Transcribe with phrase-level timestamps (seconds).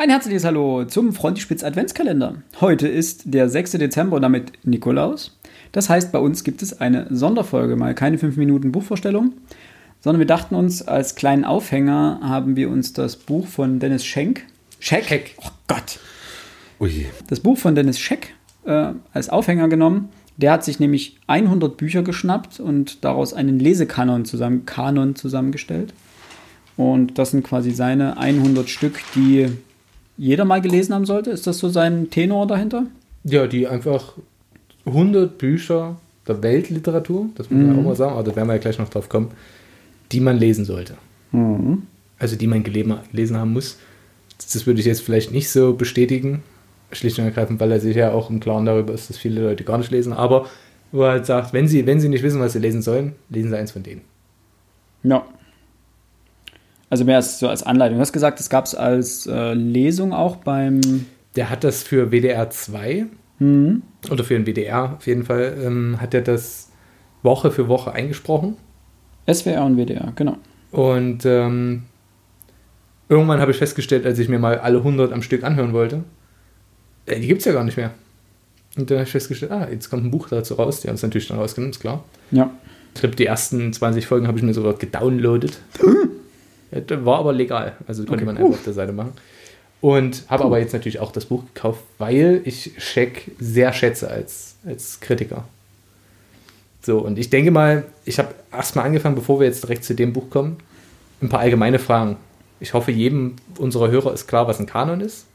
[0.00, 2.36] Ein herzliches Hallo zum Frontispitz Adventskalender.
[2.62, 3.72] Heute ist der 6.
[3.72, 5.38] Dezember und damit Nikolaus.
[5.72, 9.34] Das heißt, bei uns gibt es eine Sonderfolge, mal keine 5 Minuten Buchvorstellung,
[10.00, 14.46] sondern wir dachten uns, als kleinen Aufhänger haben wir uns das Buch von Dennis Schenk.
[14.78, 15.04] Scheck?
[15.04, 15.34] Scheck.
[15.36, 15.98] Oh Gott.
[16.80, 17.04] Ui.
[17.28, 18.32] Das Buch von Dennis Scheck
[18.64, 20.08] äh, als Aufhänger genommen.
[20.38, 25.92] Der hat sich nämlich 100 Bücher geschnappt und daraus einen Lesekanon zusammen, Kanon zusammengestellt.
[26.78, 29.48] Und das sind quasi seine 100 Stück, die
[30.20, 31.30] jeder mal gelesen haben sollte.
[31.30, 32.84] Ist das so sein Tenor dahinter?
[33.24, 34.14] Ja, die einfach
[34.84, 35.96] 100 Bücher
[36.28, 37.78] der Weltliteratur, das muss man Mhm.
[37.80, 39.30] auch mal sagen, aber da werden wir ja gleich noch drauf kommen,
[40.12, 40.94] die man lesen sollte.
[41.32, 41.82] Mhm.
[42.18, 43.78] Also die man gelesen, haben muss.
[44.52, 46.42] Das würde ich jetzt vielleicht nicht so bestätigen,
[46.92, 49.64] schlicht und ergreifend, weil er sich ja auch im Klaren darüber ist, dass viele Leute
[49.64, 50.12] gar nicht lesen.
[50.12, 50.46] Aber
[50.92, 53.50] wo er halt sagt, wenn sie, wenn sie nicht wissen, was sie lesen sollen, lesen
[53.50, 54.02] sie eins von denen.
[55.02, 55.24] Ja.
[56.90, 57.96] Also mehr als so als Anleitung.
[57.96, 60.80] Du hast gesagt, es gab es als äh, Lesung auch beim.
[61.36, 63.06] Der hat das für WDR 2
[63.38, 63.82] Mhm.
[64.10, 66.68] oder für den WDR auf jeden Fall, ähm, hat er das
[67.22, 68.56] Woche für Woche eingesprochen.
[69.26, 70.36] SWR und WDR, genau.
[70.72, 71.84] Und ähm,
[73.08, 76.04] irgendwann habe ich festgestellt, als ich mir mal alle 100 am Stück anhören wollte,
[77.06, 77.92] äh, die gibt es ja gar nicht mehr.
[78.76, 80.80] Und dann habe ich festgestellt, ah, jetzt kommt ein Buch dazu raus.
[80.82, 82.04] Die haben es natürlich dann rausgenommen, ist klar.
[82.30, 82.50] Ja.
[82.94, 85.58] Ich glaube, die ersten 20 Folgen habe ich mir sogar gedownloadet.
[86.70, 87.76] Das war aber legal.
[87.86, 88.24] Also konnte Okay.
[88.26, 89.12] man einfach auf der Seite machen.
[89.80, 94.56] Und habe aber jetzt natürlich auch das Buch gekauft, weil ich Scheck sehr schätze als,
[94.66, 95.44] als Kritiker.
[96.82, 100.12] So, und ich denke mal, ich habe erstmal angefangen, bevor wir jetzt direkt zu dem
[100.12, 100.58] Buch kommen,
[101.22, 102.16] ein paar allgemeine Fragen.
[102.58, 105.26] Ich hoffe, jedem unserer Hörer ist klar, was ein Kanon ist.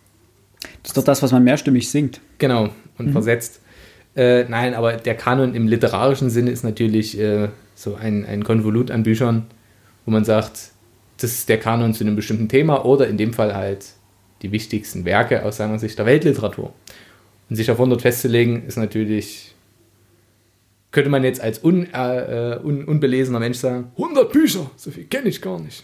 [0.82, 2.22] Das ist doch das, was man mehrstimmig singt.
[2.38, 3.60] Genau, und versetzt.
[4.16, 8.90] Äh, nein, aber der Kanon im literarischen Sinne ist natürlich äh, so ein, ein Konvolut
[8.92, 9.46] an Büchern,
[10.06, 10.72] wo man sagt,
[11.18, 13.94] das ist der Kanon zu einem bestimmten Thema oder in dem Fall halt
[14.42, 16.74] die wichtigsten Werke aus seiner Sicht der Weltliteratur.
[17.50, 19.54] Und sich auf 100 festzulegen, ist natürlich,
[20.92, 25.06] könnte man jetzt als un, äh, äh, un, unbelesener Mensch sagen, 100 Bücher, so viel
[25.06, 25.84] kenne ich gar nicht.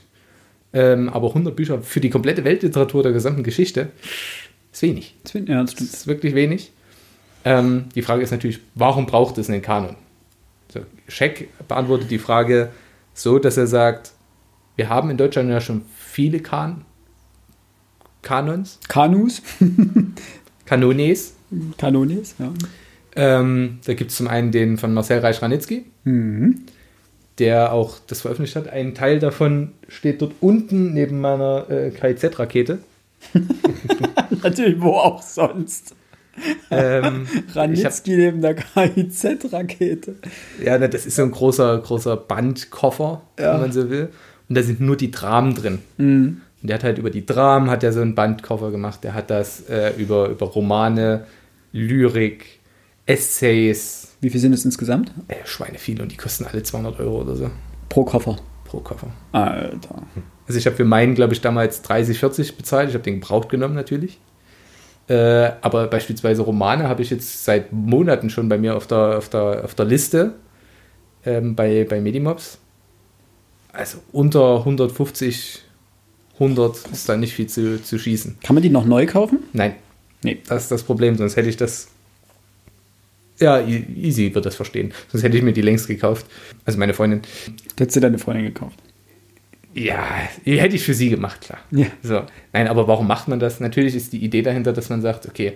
[0.73, 3.89] Ähm, aber 100 Bücher für die komplette Weltliteratur der gesamten Geschichte
[4.71, 5.15] ist wenig.
[5.33, 6.71] Ja, das Das ist wirklich wenig.
[7.43, 9.95] Ähm, die Frage ist natürlich, warum braucht es einen Kanon?
[10.73, 12.69] So, Scheck beantwortet die Frage
[13.13, 14.13] so, dass er sagt,
[14.81, 16.85] wir haben in Deutschland ja schon viele kan
[18.23, 19.43] Kanons, Kanus,
[20.65, 21.35] Kanones.
[21.77, 22.51] Kanones, ja.
[23.15, 26.61] Ähm, da gibt es zum einen den von Marcel Reich-Ranitzky, Mhm.
[27.37, 28.69] der auch das veröffentlicht hat.
[28.69, 32.79] Ein Teil davon steht dort unten neben meiner äh, KIZ-Rakete.
[34.43, 35.95] Natürlich, wo auch sonst.
[36.71, 40.15] Ähm, hab, Ranitzky neben der KIZ-Rakete.
[40.63, 43.53] ja, ne, das ist so ein großer, großer Bandkoffer, Ja.
[43.53, 44.09] wenn man so will.
[44.51, 45.79] Und da sind nur die Dramen drin.
[45.95, 46.41] Mhm.
[46.61, 49.01] Und der hat halt über die Dramen hat er so einen Bandkoffer gemacht.
[49.01, 51.23] Der hat das äh, über, über Romane,
[51.71, 52.59] Lyrik,
[53.05, 55.13] Essays, Wie viel sind es insgesamt?
[55.29, 57.49] äh, Schweine viel und die kosten alle 200 Euro oder so
[57.87, 58.35] Pro Koffer.
[58.65, 59.07] pro Koffer.
[59.31, 60.03] Alter.
[60.49, 62.89] Also ich habe für meinen, glaube ich, damals 30, 40 bezahlt.
[62.89, 64.19] Ich habe den gebraucht genommen natürlich.
[65.07, 69.29] Äh, aber beispielsweise Romane habe ich jetzt seit Monaten schon bei mir auf der, auf
[69.29, 70.33] der, auf der Liste
[71.25, 72.59] ähm, bei, bei Medimobs.
[73.73, 75.61] Also unter 150,
[76.33, 78.37] 100 ist da nicht viel zu, zu schießen.
[78.43, 79.39] Kann man die noch neu kaufen?
[79.53, 79.75] Nein,
[80.23, 80.39] Nee.
[80.47, 81.87] das ist das Problem, sonst hätte ich das.
[83.39, 84.93] Ja, easy wird das verstehen.
[85.07, 86.27] Sonst hätte ich mir die längst gekauft.
[86.65, 87.21] Also meine Freundin.
[87.79, 88.77] Hättest du deine Freundin gekauft?
[89.73, 90.05] Ja,
[90.45, 91.59] die hätte ich für sie gemacht, klar.
[91.71, 91.87] Ja.
[92.03, 92.21] So.
[92.53, 93.59] Nein, aber warum macht man das?
[93.59, 95.53] Natürlich ist die Idee dahinter, dass man sagt, okay,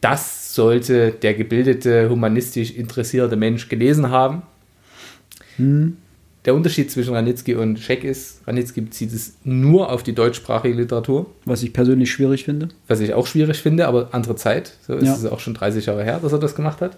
[0.00, 4.42] das sollte der gebildete, humanistisch interessierte Mensch gelesen haben.
[6.44, 11.26] Der Unterschied zwischen Ranitzky und Scheck ist, Ranitzky bezieht es nur auf die deutschsprachige Literatur,
[11.44, 12.68] Was ich persönlich schwierig finde.
[12.86, 14.74] was ich auch schwierig finde, aber andere Zeit.
[14.86, 15.14] So ist Ja.
[15.14, 16.96] es auch schon 30 Jahre her, dass er das gemacht hat.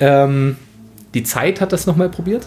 [0.00, 0.56] Ähm,
[1.14, 2.46] die Zeit hat das nochmal probiert.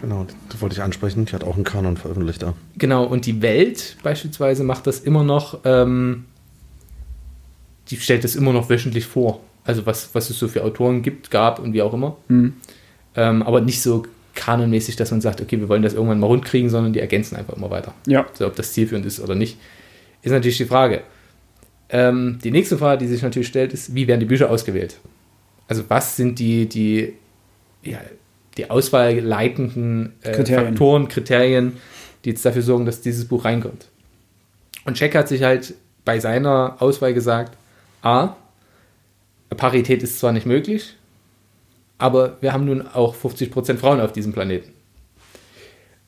[0.00, 1.24] Genau, das wollte ich ansprechen.
[1.26, 2.54] Die hat auch einen Kanon veröffentlicht da.
[2.78, 6.24] Genau, und die Welt beispielsweise macht das immer noch, ähm,
[7.90, 9.40] die stellt das immer noch wöchentlich vor.
[9.64, 12.16] Also was, was es so für Autoren gibt, gab und wie auch immer.
[12.28, 12.54] Mhm.
[13.16, 14.04] Ähm, aber nicht so
[14.36, 17.36] kanonmäßig, dass man sagt, okay, wir wollen das irgendwann mal rund kriegen, sondern die ergänzen
[17.36, 17.94] einfach immer weiter.
[18.06, 18.26] Ja.
[18.34, 19.58] So, ob das zielführend ist oder nicht,
[20.22, 21.02] ist natürlich die Frage.
[21.88, 24.98] Ähm, die nächste Frage, die sich natürlich stellt, ist, wie werden die Bücher ausgewählt?
[25.68, 27.14] Also was sind die, die,
[27.82, 27.98] ja,
[28.56, 30.68] die auswahlleitenden äh, Kriterien.
[30.68, 31.72] Faktoren, Kriterien,
[32.24, 33.86] die jetzt dafür sorgen, dass dieses Buch reinkommt?
[34.84, 35.74] Und Check hat sich halt
[36.04, 37.56] bei seiner Auswahl gesagt,
[38.02, 38.36] A,
[39.56, 40.95] Parität ist zwar nicht möglich,
[41.98, 44.72] aber wir haben nun auch 50% Frauen auf diesem Planeten.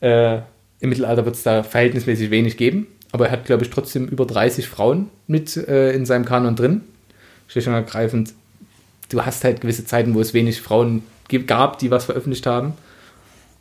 [0.00, 0.38] Äh,
[0.80, 4.26] Im Mittelalter wird es da verhältnismäßig wenig geben, aber er hat, glaube ich, trotzdem über
[4.26, 6.82] 30 Frauen mit äh, in seinem Kanon drin.
[7.48, 8.34] Schlicht und ergreifend,
[9.08, 11.02] du hast halt gewisse Zeiten, wo es wenig Frauen
[11.46, 12.74] gab, die was veröffentlicht haben.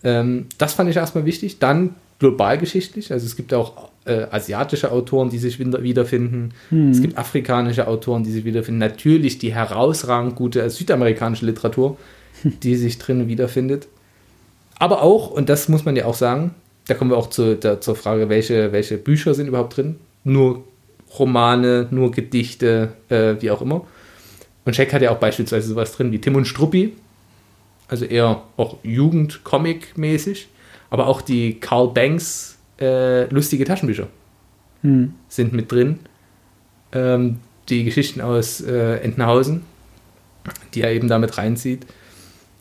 [0.03, 1.59] Ähm, das fand ich erstmal wichtig.
[1.59, 6.53] Dann globalgeschichtlich, also es gibt auch äh, asiatische Autoren, die sich wieder, wiederfinden.
[6.91, 8.79] Es gibt afrikanische Autoren, die sich wiederfinden.
[8.79, 11.97] Natürlich die herausragend gute südamerikanische Literatur,
[12.43, 13.87] die sich drin wiederfindet.
[14.79, 16.51] Aber auch, und das muss man ja auch sagen,
[16.87, 19.97] da kommen wir auch zu, der, zur Frage, welche, welche Bücher sind überhaupt drin.
[20.23, 20.63] Nur
[21.17, 23.85] Romane, nur Gedichte, äh, wie auch immer.
[24.65, 26.93] Und Scheck hat ja auch beispielsweise sowas drin wie Tim und Struppi,
[27.87, 30.47] also eher auch Jugend-Comic-mäßig,
[30.89, 34.07] aber auch die Carl Banks äh, lustige Taschenbücher
[34.81, 35.13] Hm.
[35.27, 35.99] sind mit drin.
[36.91, 37.39] Ähm,
[37.69, 39.63] die Geschichten aus äh, Entenhausen,
[40.73, 41.85] die er eben damit reinzieht.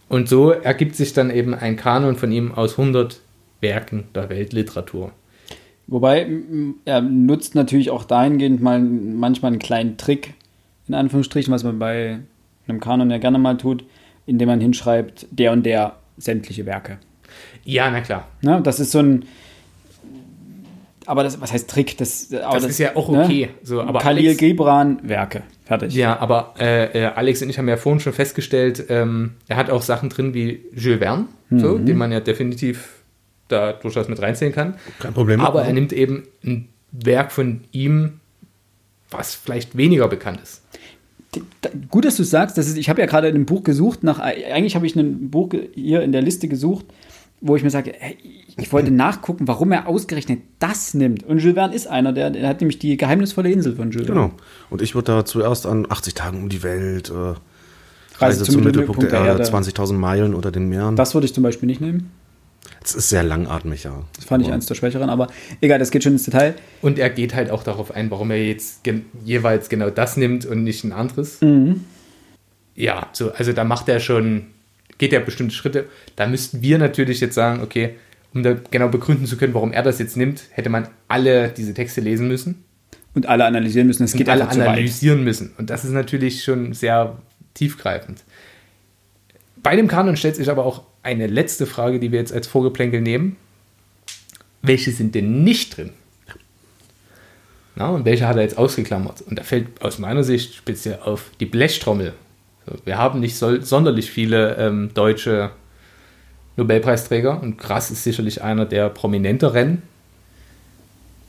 [0.09, 3.21] Und so ergibt sich dann eben ein Kanon von ihm aus 100
[3.61, 5.13] Werken der Weltliteratur.
[5.89, 6.27] Wobei
[6.85, 10.35] er nutzt natürlich auch dahingehend mal manchmal einen kleinen Trick,
[10.89, 12.19] in Anführungsstrichen, was man bei
[12.67, 13.85] einem Kanon ja gerne mal tut,
[14.27, 16.99] indem man hinschreibt, der und der sämtliche Werke.
[17.65, 18.27] Ja, na klar.
[18.43, 18.61] Ne?
[18.63, 19.25] Das ist so ein.
[21.07, 21.97] Aber das, was heißt Trick?
[21.99, 23.51] Das, aber Das, ist ja auch okay.
[23.63, 25.43] So, aber Khalil Alex, Gibran, Werke.
[25.65, 25.95] Fertig.
[25.95, 29.71] ja, aber äh, äh, Alex und ich haben ja vorhin schon festgestellt, ähm, er hat
[29.71, 33.03] auch Sachen drin wie Jules Verne, so, den man ja definitiv
[33.49, 34.75] da durchaus mit reinzählen kann.
[34.99, 35.41] Kein Problem.
[35.41, 38.21] Aber er nimmt eben ein Werk von ihm,
[39.11, 40.63] was vielleicht weniger bekannt ist.
[41.91, 42.57] Gut, dass du es sagst.
[42.57, 45.31] Das ist, ich habe ja gerade in einem Buch gesucht, nach, eigentlich habe ich ein
[45.31, 46.87] Buch hier in der Liste gesucht,
[47.47, 48.17] wo ich mir sage, hey,
[48.57, 51.23] ich wollte nachgucken, warum er ausgerechnet das nimmt.
[51.25, 54.21] Und Jules Verne ist einer, der, der hat nämlich die geheimnisvolle Insel von Jules Verne.
[54.29, 54.35] Genau.
[54.71, 57.39] Und ich würde da zuerst an 80 Tagen um die Welt, äh, Reise,
[58.19, 60.97] Reise zum, Mittelpunkt der Erde, 20.000 Meilen unter den Meeren.
[60.97, 62.11] Das, Das würde ich zum Beispiel nicht nehmen.
[62.83, 64.03] ist sehr langatmig, ja.
[64.17, 65.27] Das fand ich Aber- eins der schwächeren, aber
[65.61, 66.55] egal, das geht schon ins Detail.
[66.81, 70.47] Und er geht halt auch darauf ein, warum er jetzt gen jeweils genau das nimmt
[70.47, 71.41] und nicht ein anderes.
[72.75, 74.47] Ja, so, also da macht er schon,
[74.99, 75.87] geht er bestimmte Schritte.
[76.17, 77.97] Da müssten wir natürlich jetzt sagen, okay,
[78.35, 81.75] um da genau begründen zu können, warum er das jetzt nimmt, hätte man alle diese
[81.75, 82.65] Texte lesen müssen
[83.15, 84.05] Und alle analysieren müssen.
[84.05, 85.53] Es geht und alle analysieren müssen.
[85.57, 87.17] Und das ist natürlich schon sehr
[87.55, 88.25] tiefgreifend.
[89.63, 93.01] Bei dem Kanon stellt sich aber auch eine letzte Frage, die wir jetzt als Vorgeplänkel
[93.01, 93.37] nehmen.
[94.63, 95.91] Welche sind denn nicht drin?
[97.75, 99.23] Na, und welche hat er jetzt ausgeklammert?
[99.23, 102.15] Und da fällt aus meiner Sicht speziell auf die Blechtrommel.
[102.85, 105.51] Wir haben nicht so, sonderlich viele ähm, deutsche
[106.57, 109.83] Nobelpreisträger und Krass ist sicherlich einer der prominenteren.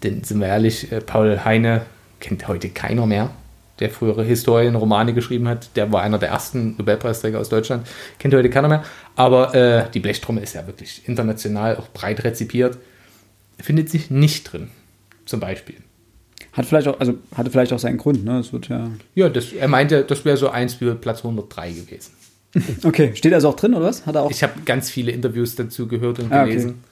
[0.03, 1.85] Denn sind wir ehrlich, äh, Paul Heine
[2.19, 3.29] kennt heute keiner mehr,
[3.79, 5.75] der frühere Historienromane geschrieben hat.
[5.75, 7.87] Der war einer der ersten Nobelpreisträger aus Deutschland.
[8.19, 8.83] Kennt heute keiner mehr.
[9.15, 12.77] Aber äh, die Blechtrommel ist ja wirklich international auch breit rezipiert.
[13.59, 14.69] Findet sich nicht drin,
[15.25, 15.77] zum Beispiel.
[16.53, 18.39] Hat vielleicht auch, also hatte vielleicht auch seinen Grund, ne?
[18.39, 18.89] Es wird ja.
[19.15, 22.11] Ja, das, er meinte, das wäre so eins für Platz 103 gewesen.
[22.83, 24.05] Okay, steht also auch drin, oder was?
[24.05, 24.31] Hat er auch.
[24.31, 26.49] Ich habe ganz viele Interviews dazu gehört und Ah, okay.
[26.51, 26.83] gelesen.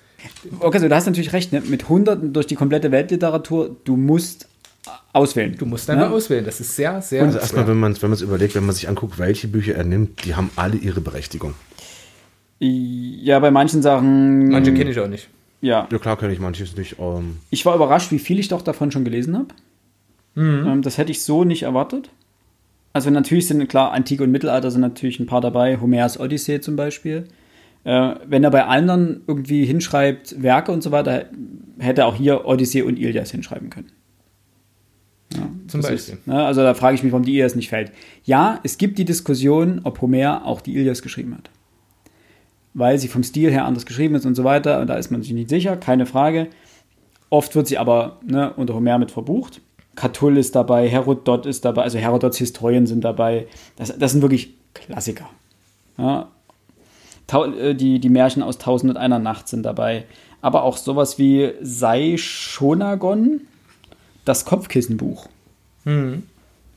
[0.59, 1.61] Okay, so du hast natürlich recht, ne?
[1.61, 4.47] Mit Hunderten durch die komplette Weltliteratur, du musst
[5.13, 5.55] auswählen.
[5.57, 6.11] Du musst einfach Ja?
[6.15, 6.45] auswählen.
[6.45, 7.23] Das ist sehr, sehr.
[7.23, 9.83] Also erstmal, wenn man es wenn man's überlegt, wenn man sich anguckt, welche Bücher er
[9.85, 11.53] nimmt, die haben alle ihre Berechtigung.
[12.59, 14.49] Ja, bei manchen Sachen.
[14.49, 15.29] Manche kenne ich auch nicht.
[15.65, 15.87] Ja.
[15.91, 16.97] Ja klar kenne ich manches nicht.
[16.99, 19.47] Ähm, Ich war überrascht, wie viel ich doch davon schon gelesen habe.
[20.37, 22.09] Ähm, das hätte ich so nicht erwartet.
[22.93, 26.75] Also natürlich sind klar, Antike und Mittelalter sind natürlich ein paar dabei, Homers Odyssee zum
[26.75, 27.25] Beispiel.
[27.83, 31.25] Äh, wenn er bei anderen irgendwie hinschreibt, Werke und so weiter,
[31.79, 33.91] hätte er auch hier Odyssee und Ilias hinschreiben können.
[35.33, 36.15] Ja, Zum Beispiel.
[36.15, 37.91] Ist, ne, also da frage ich mich, warum die Ilias nicht fällt.
[38.23, 41.49] Ja, es gibt die Diskussion, ob Homer auch die Ilias geschrieben hat.
[42.75, 44.79] Weil sie vom Stil her anders geschrieben ist und so weiter.
[44.79, 46.47] Und da ist man sich nicht sicher, keine Frage.
[47.29, 49.61] Oft wird sie aber ne, unter Homer mit verbucht.
[49.95, 53.47] Catull ist dabei, Herodot ist dabei, also Herodots Historien sind dabei.
[53.77, 55.29] Das, das sind wirklich Klassiker.
[55.97, 56.29] Ja.
[57.31, 60.03] Äh, die, die Märchen aus Tausend und einer Nacht sind dabei.
[60.41, 63.41] Aber auch sowas wie Sei Shonagon,
[64.25, 65.27] das Kopfkissenbuch.
[65.85, 66.23] Mhm.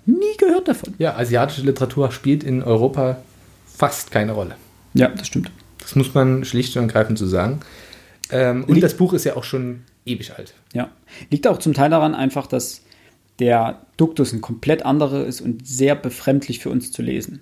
[0.07, 0.95] Nie gehört davon.
[0.99, 3.19] Ja, asiatische Literatur spielt in Europa
[3.67, 4.55] fast keine Rolle.
[4.95, 5.51] Ja, das stimmt.
[5.81, 7.61] Das muss man schlicht und ergreifend so sagen.
[8.31, 10.55] Ähm, und Liegt- das Buch ist ja auch schon ewig alt.
[10.75, 10.89] Ja.
[11.31, 12.83] Liegt auch zum Teil daran einfach, dass
[13.39, 17.41] der Duktus ein komplett anderer ist und sehr befremdlich für uns zu lesen.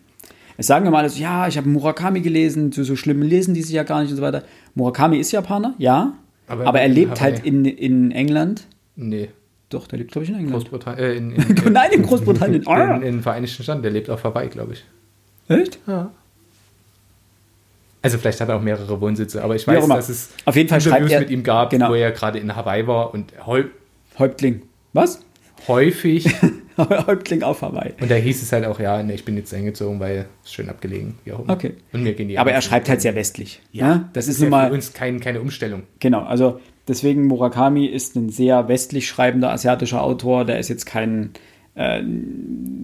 [0.58, 3.62] Es sagen immer alle so, ja, ich habe Murakami gelesen, so, so schlimm lesen die
[3.62, 4.42] sich ja gar nicht und so weiter.
[4.74, 6.14] Murakami ist Japaner, ja,
[6.46, 7.32] Aber aber, er lebt Hawaii.
[7.34, 8.66] halt in, in England.
[8.94, 9.30] Nee,
[9.68, 10.54] Doch, der lebt, glaube ich, in England.
[10.70, 11.04] Großbritannien.
[11.04, 11.32] Äh, in,
[11.66, 12.62] in, Nein, in Großbritannien.
[12.62, 13.82] in, Ah, in, in den Vereinigten Staaten.
[13.82, 14.84] Der lebt auf Hawaii, glaube ich.
[15.48, 15.78] echt?
[15.86, 16.10] Ja.
[18.06, 20.78] Also vielleicht hat er auch mehrere Wohnsitze, aber ich weiß, dass es Auf jeden Fall
[20.80, 21.90] Interviews er- mit ihm gab, genau.
[21.90, 23.32] wo er gerade in Hawaii war und
[24.18, 24.62] Häuptling.
[24.92, 25.20] Was?
[25.68, 26.26] Häufig.
[26.78, 27.94] Häuptling auf Hawaii.
[28.00, 30.68] Und da hieß es halt auch, ja, ne, ich bin jetzt eingezogen, weil es schön
[30.68, 31.14] abgelegen.
[31.24, 31.52] Wie auch immer.
[31.54, 31.72] Okay.
[31.92, 33.60] Und mir gehen die Aber er schreibt halt sehr westlich.
[33.72, 35.82] Ja, das ist ja nun mal für uns kein, keine Umstellung.
[36.00, 40.44] Genau, also deswegen Murakami ist ein sehr westlich schreibender asiatischer Autor.
[40.44, 41.30] Der ist jetzt kein,
[41.74, 42.02] äh,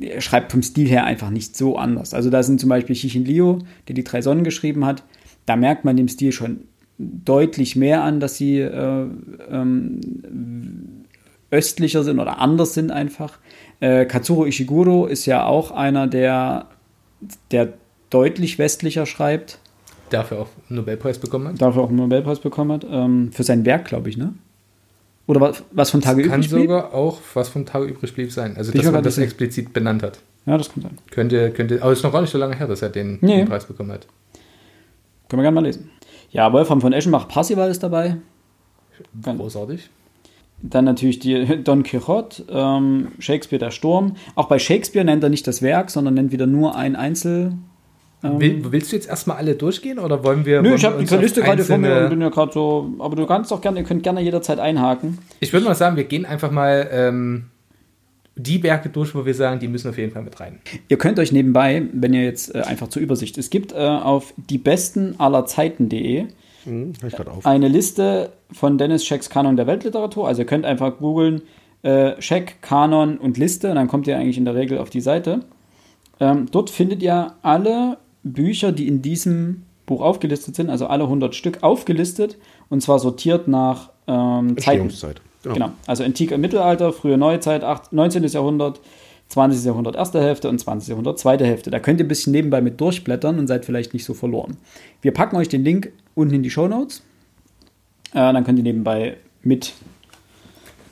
[0.00, 2.14] er schreibt vom Stil her einfach nicht so anders.
[2.14, 5.02] Also da sind zum Beispiel Xixin Liu, der die drei Sonnen geschrieben hat.
[5.46, 6.60] Da merkt man dem Stil schon
[6.98, 9.06] deutlich mehr an, dass sie äh,
[9.50, 10.00] ähm,
[11.50, 13.38] östlicher sind oder anders sind einfach.
[13.80, 16.66] Äh, Katsuro Ishiguro ist ja auch einer, der,
[17.50, 17.72] der
[18.10, 19.58] deutlich westlicher schreibt
[20.10, 21.62] Dafür auch einen Nobelpreis bekommen hat.
[21.62, 22.86] dafür auch einen Nobelpreis bekommen hat.
[22.88, 24.34] Ähm, für sein Werk, glaube ich, ne?
[25.26, 26.62] Oder was, was von Tage Kann übrig blieb?
[26.64, 28.56] sogar auch was vom Tag übrig blieb sein.
[28.58, 30.20] Also, Bin dass man das explizit benannt hat.
[30.44, 30.98] Ja, das kann sein.
[31.10, 33.38] Könnte, könnte, aber es ist noch gar nicht so lange her, dass er den, Nee.
[33.38, 34.06] den Preis bekommen hat.
[35.32, 35.88] Können wir gerne mal lesen.
[36.30, 38.18] Ja, Wolfram von Eschenbach Parsival ist dabei.
[39.24, 39.88] Großartig.
[40.60, 44.16] Dann natürlich die Don Quixote, ähm, Shakespeare der Sturm.
[44.34, 47.54] Auch bei Shakespeare nennt er nicht das Werk, sondern nennt wieder nur ein Einzel.
[48.22, 50.60] Ähm, Will, willst du jetzt erstmal alle durchgehen oder wollen wir.
[50.60, 52.92] Nö, wollen ich habe die Liste gerade vor mir und bin ja gerade so.
[52.98, 55.16] Aber du kannst doch gerne, ihr könnt gerne jederzeit einhaken.
[55.40, 57.46] Ich würde mal sagen, wir gehen einfach mal ähm,
[58.36, 60.60] die Werke durch, wo wir sagen, die müssen auf jeden Fall mit rein.
[60.88, 64.32] Ihr könnt euch nebenbei, wenn ihr jetzt äh, einfach zur Übersicht, es gibt äh, auf
[64.36, 66.26] die besten aller Zeiten.de
[66.64, 67.44] Hm, hör ich gerade auf.
[67.44, 70.28] eine Liste von Dennis Schecks Kanon der Weltliteratur.
[70.28, 71.42] Also ihr könnt einfach googeln
[71.82, 75.00] äh, Scheck, Kanon und Liste und dann kommt ihr eigentlich in der Regel auf die
[75.00, 75.40] Seite.
[76.20, 81.34] Ähm, dort findet ihr alle Bücher, die in diesem Buch aufgelistet sind, also alle 100
[81.34, 84.90] Stück aufgelistet und zwar sortiert nach ähm, Zeiten.
[85.42, 85.54] Genau.
[85.54, 85.72] Genau.
[85.86, 88.24] Also Antike Mittelalter, frühe Neuzeit, 8, 19.
[88.24, 88.80] Jahrhundert,
[89.28, 89.64] 20.
[89.64, 90.90] Jahrhundert erste Hälfte und 20.
[90.90, 91.70] Jahrhundert zweite Hälfte.
[91.70, 94.56] Da könnt ihr ein bisschen nebenbei mit durchblättern und seid vielleicht nicht so verloren.
[95.00, 97.02] Wir packen euch den Link unten in die Show Notes.
[98.12, 99.72] Äh, dann könnt ihr nebenbei mit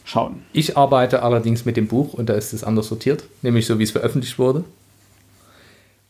[0.05, 0.43] schauen.
[0.53, 3.85] Ich arbeite allerdings mit dem Buch und da ist es anders sortiert, nämlich so, wie
[3.85, 4.65] es veröffentlicht wurde.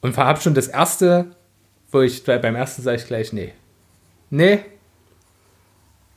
[0.00, 1.26] Und habe schon das erste,
[1.90, 3.52] wo ich beim ersten sage ich gleich, nee.
[4.30, 4.61] Nee,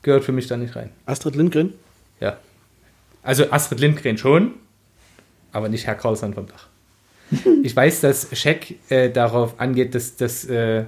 [0.03, 0.92] gehört für mich da nicht rein.
[1.06, 1.74] Astrid Lindgren?
[2.24, 2.38] Ja.
[3.22, 4.53] Also Astrid Lindgren schon,
[5.51, 6.68] aber nicht Herr Karlsson vom Dach.
[7.63, 10.86] Ich weiß, dass Scheck äh, darauf angeht, dass, dass äh,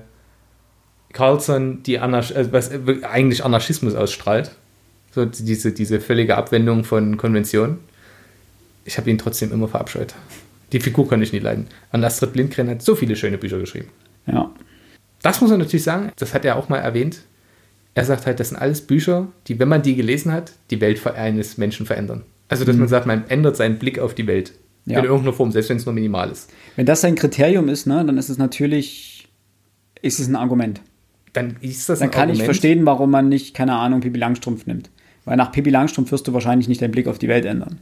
[1.11, 4.51] Carlson die Anarch äh, was, äh, eigentlich Anarchismus ausstrahlt.
[5.11, 7.79] So diese, diese völlige Abwendung von Konventionen.
[8.85, 10.13] Ich habe ihn trotzdem immer verabscheut.
[10.71, 11.67] Die Figur kann ich nie leiden.
[11.91, 13.89] Und Astrid Lindgren hat so viele schöne Bücher geschrieben.
[14.27, 14.51] Ja.
[15.21, 17.21] Das muss man natürlich sagen, das hat er auch mal erwähnt.
[17.95, 21.05] Er sagt halt, das sind alles Bücher, die, wenn man die gelesen hat, die Welt
[21.07, 22.23] eines Menschen verändern.
[22.49, 24.53] Also, dass man sagt, man ändert seinen Blick auf die Welt.
[24.85, 24.99] Ja.
[24.99, 26.51] In irgendeiner Form, selbst wenn es nur minimal ist.
[26.75, 29.15] Wenn das sein Kriterium ist, ne, dann ist es natürlich
[30.05, 30.81] ist es ein Argument.
[31.33, 32.45] Dann ist das Dann kann ich Argument.
[32.45, 34.91] verstehen, warum man nicht, keine Ahnung, Pippi Langstrumpf nimmt.
[35.25, 37.79] Weil nach Pippi Langstrumpf wirst du wahrscheinlich nicht deinen Blick auf die Welt ändern.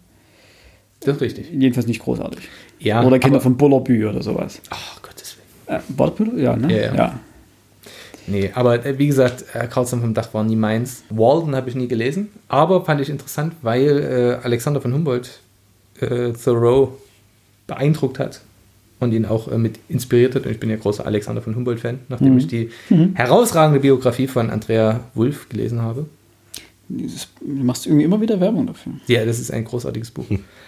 [1.01, 1.51] Das ist richtig.
[1.51, 2.47] Jedenfalls nicht großartig.
[2.79, 4.61] Ja, oder Kinder von Bullerbü oder sowas.
[4.69, 5.35] Ach, Gottes
[5.67, 5.79] Willen.
[5.79, 6.41] Äh, Bullerbü?
[6.41, 6.73] Ja, ne?
[6.73, 7.19] Ja, ja.
[8.27, 11.03] Nee, aber äh, wie gesagt, äh, Karlsson vom Dach war nie meins.
[11.09, 15.39] Walden habe ich nie gelesen, aber fand ich interessant, weil äh, Alexander von Humboldt
[15.99, 16.97] äh, Thoreau
[17.67, 18.41] beeindruckt hat
[18.99, 20.45] und ihn auch äh, mit inspiriert hat.
[20.45, 22.69] Und ich bin ja großer Alexander von Humboldt-Fan, nachdem ich die
[23.13, 26.05] herausragende Biografie von Andrea Wulff gelesen habe.
[26.89, 27.05] Du
[27.41, 28.93] machst irgendwie immer wieder Werbung dafür.
[29.07, 30.25] Ja, das ist ein großartiges Buch.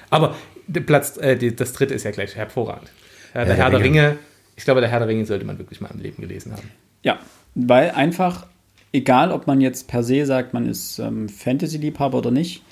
[0.10, 0.36] Aber
[0.68, 2.92] der Platz, äh, die, das dritte ist ja gleich hervorragend.
[3.34, 4.02] Ja, der der Herr der Ringe.
[4.02, 4.18] Ringe,
[4.56, 6.70] ich glaube, der Herr der Ringe sollte man wirklich mal im Leben gelesen haben.
[7.06, 7.20] Ja,
[7.54, 8.48] weil einfach,
[8.92, 12.64] egal ob man jetzt per se sagt, man ist ähm, Fantasy-Liebhaber oder nicht,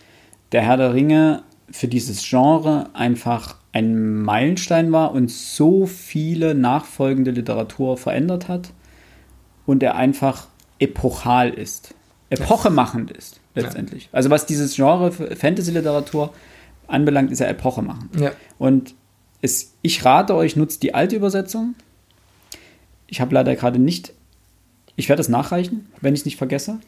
[0.52, 7.32] der Herr der Ringe für dieses Genre einfach ein Meilenstein war und so viele nachfolgende
[7.32, 8.74] Literatur verändert hat
[9.66, 10.48] und er einfach
[10.80, 11.96] epochal ist.
[12.30, 14.10] Epochemachend ist, letztendlich.
[14.12, 16.34] Also was dieses Genre für Fantasy-Literatur
[16.88, 18.20] anbelangt, ist er epochemachend.
[18.20, 18.32] Ja.
[18.58, 18.96] Und
[19.42, 21.76] es, ich rate euch, nutzt die alte Übersetzung.
[23.08, 24.14] Ich habe leider gerade nicht,
[24.96, 26.80] ich werde es nachreichen, wenn ich es nicht vergesse.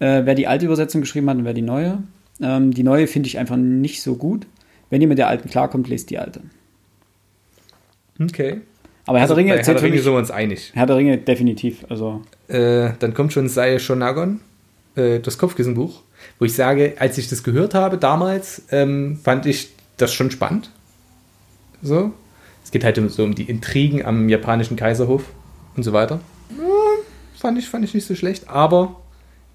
[0.00, 2.02] Äh, wer die alte Übersetzung geschrieben hat und wer die neue.
[2.40, 4.46] Ähm, die neue finde ich einfach nicht so gut.
[4.90, 6.40] Wenn ihr mit der alten klarkommt, lest die alte.
[8.20, 8.60] Okay.
[9.06, 10.70] Aber Herr Also der Ringe Herr der Ringe sind wir uns einig.
[10.74, 11.84] Herr der Ringe definitiv.
[11.88, 14.40] Also Äh, dann kommt schon Sei Shonagon,
[14.96, 16.02] äh, das Kopfkissenbuch,
[16.38, 20.70] wo ich sage, als ich das gehört habe damals, ähm, fand ich das schon spannend.
[21.82, 22.12] So.
[22.64, 25.24] Es geht halt um- so um die Intrigen am japanischen Kaiserhof
[25.76, 26.20] und so weiter.
[26.50, 26.64] Ja,
[27.44, 29.02] fand, ich, fand ich nicht so schlecht, aber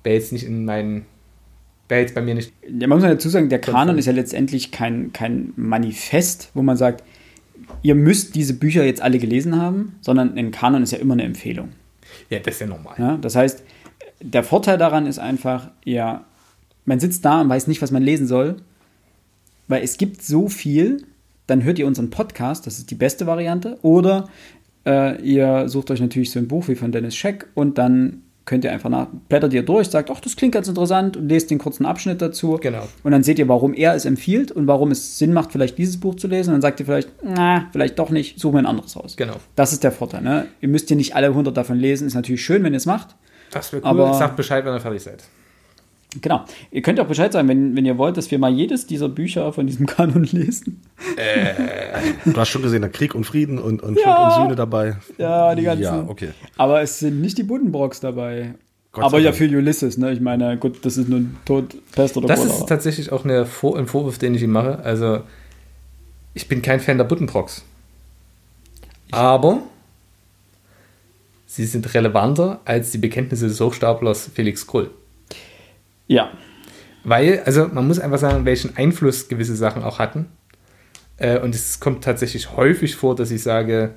[0.04, 1.06] wäre jetzt nicht in meinen.
[1.88, 2.54] Wäre jetzt bei mir nicht.
[2.68, 6.62] Ja, man muss ja dazu sagen, der Kanon ist ja letztendlich kein, kein Manifest, wo
[6.62, 7.04] man sagt,
[7.82, 11.24] ihr müsst diese Bücher jetzt alle gelesen haben, sondern ein Kanon ist ja immer eine
[11.24, 11.70] Empfehlung.
[12.30, 12.94] Ja, das ist ja normal.
[13.00, 13.18] Ja?
[13.18, 13.64] Das heißt,
[14.22, 16.22] der Vorteil daran ist einfach, ihr,
[16.86, 18.58] man sitzt da und weiß nicht, was man lesen soll.
[19.68, 21.06] weil es gibt so viel,
[21.48, 23.80] dann hört ihr unseren Podcast, das ist die beste Variante.
[23.82, 24.30] Oder
[24.90, 28.64] äh, ihr sucht euch natürlich so ein Buch wie von Dennis Scheck und dann könnt
[28.64, 31.60] ihr einfach nach, blättert ihr durch, sagt, ach, das klingt ganz interessant und lest den
[31.60, 32.58] kurzen Abschnitt dazu.
[32.60, 32.88] Genau.
[33.04, 36.00] Und dann seht ihr, warum er es empfiehlt und warum es Sinn macht, vielleicht dieses
[36.00, 36.50] Buch zu lesen.
[36.50, 39.18] Und dann sagt ihr vielleicht, na, vielleicht doch nicht, suchen wir ein anderes aus.
[39.18, 39.36] Genau.
[39.56, 40.24] Das ist der Vorteil.
[40.24, 40.48] Ne?
[40.62, 42.08] Ihr müsst ja nicht alle 100 davon lesen.
[42.08, 43.16] Ist natürlich schön, wenn ihr es macht.
[43.52, 43.90] Das wäre cool.
[43.90, 45.24] Aber- Sagt Bescheid, wenn ihr fertig seid.
[46.22, 46.44] Genau.
[46.72, 49.54] Ihr könnt auch Bescheid sagen, wenn, wenn ihr wollt, dass wir mal jedes dieser Bücher
[49.54, 50.82] von diesem Kanon lesen.
[52.26, 54.04] Du hast schon gesehen, da Krieg und Frieden und, und Ja.
[54.04, 54.98] Schuld und Sühne dabei.
[55.20, 55.84] Ja, die ganzen.
[55.84, 56.30] Ja, okay.
[56.58, 58.56] Aber es sind nicht die Buddenbrocks dabei.
[58.92, 60.12] Gott Aber ja für Ulysses, ne?
[60.12, 62.58] Ich meine, gut, das ist nur ein Tod, Pest oder Das Cholera.
[62.58, 64.80] ist tatsächlich auch eine Vor ein Vorwurf, den ich ihm mache.
[64.80, 65.22] Also,
[66.34, 67.64] ich bin kein Fan der Buddenbrocks.
[69.12, 69.60] Aber
[71.46, 74.90] sie sind relevanter als die Bekenntnisse des Hochstaplers Felix Krull.
[76.10, 76.32] Ja.
[77.06, 80.26] Weil, also man muss einfach sagen, welchen Einfluss gewisse Sachen auch hatten.
[81.18, 83.92] Äh, und es kommt tatsächlich häufig vor, dass ich sage,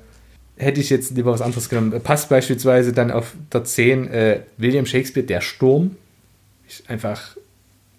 [0.55, 1.99] hätte ich jetzt lieber was anderes genommen.
[2.01, 5.97] Passt beispielsweise dann auf der 10 äh, William Shakespeare, Der Sturm.
[6.67, 7.35] Ich einfach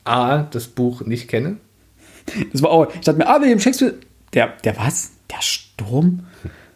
[0.05, 1.59] A, das Buch nicht kenne.
[2.53, 2.89] Das war auch.
[2.95, 3.95] Ich dachte mir, ah, William Shakespeare.
[4.33, 5.11] Der, der was?
[5.31, 6.27] Der Sturm?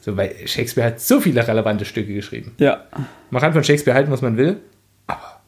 [0.01, 2.53] So, weil Shakespeare hat so viele relevante Stücke geschrieben.
[2.59, 2.85] Ja.
[3.31, 4.61] Man kann von Shakespeare halten, was man will,
[5.07, 5.41] aber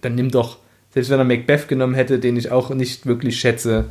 [0.00, 0.58] dann nimm doch,
[0.98, 3.84] selbst wenn er Macbeth genommen hätte, den ich auch nicht wirklich schätze,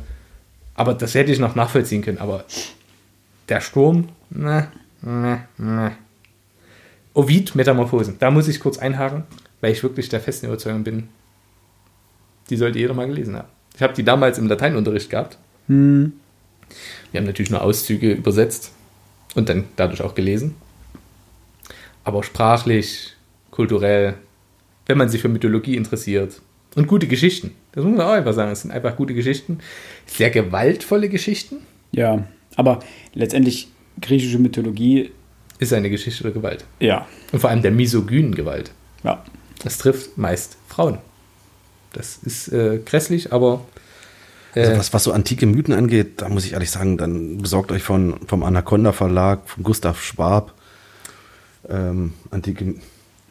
[0.74, 2.44] aber das hätte ich noch nachvollziehen können, aber
[3.48, 4.68] der Sturm, ne,
[5.00, 5.92] ne, ne.
[7.14, 9.22] Ovid, Metamorphosen, da muss ich kurz einhaken,
[9.62, 11.08] weil ich wirklich der festen Überzeugung bin,
[12.50, 13.48] die sollte jeder mal gelesen haben.
[13.74, 15.38] Ich habe die damals im Lateinunterricht gehabt.
[15.68, 16.12] Hm.
[17.10, 18.72] Wir haben natürlich nur Auszüge übersetzt
[19.34, 20.56] und dann dadurch auch gelesen.
[22.04, 23.16] Aber sprachlich,
[23.50, 24.14] kulturell,
[24.84, 26.42] wenn man sich für Mythologie interessiert
[26.78, 29.58] und gute Geschichten, das muss man auch einfach sagen, es sind einfach gute Geschichten,
[30.06, 31.56] sehr gewaltvolle Geschichten,
[31.92, 32.24] Ja.
[32.56, 32.80] Aber
[33.14, 33.68] letztendlich
[34.00, 35.10] griechische Mythologie,
[35.60, 36.64] ist eine Geschichte der Gewalt.
[36.80, 37.06] ja.
[37.32, 38.70] Und vor allem der misogynen Gewalt.
[39.04, 39.24] Ja.
[39.62, 40.98] Das trifft meist Frauen.
[41.92, 43.64] Das ist äh, grässlich, aber
[44.54, 47.72] äh, Also was, was so antike Mythen angeht, da muss ich ehrlich sagen, dann besorgt
[47.72, 50.54] euch von, vom Anaconda Verlag, von Gustav Schwab.
[51.68, 52.76] Ähm, antike.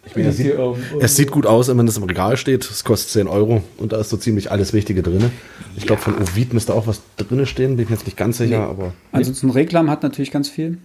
[0.08, 0.54] Ich meine, es, sieht,
[1.00, 2.63] es sieht gut aus, wenn es im Regal steht.
[2.70, 5.32] Es kostet 10 Euro und da ist so ziemlich alles Wichtige drin.
[5.76, 8.38] Ich glaube, von Ovid müsste auch was drin stehen, bin ich mir jetzt nicht ganz
[8.38, 8.65] sicher, Nee.
[8.65, 8.93] aber.
[9.12, 10.78] Ansonsten Reklam hat natürlich ganz viel.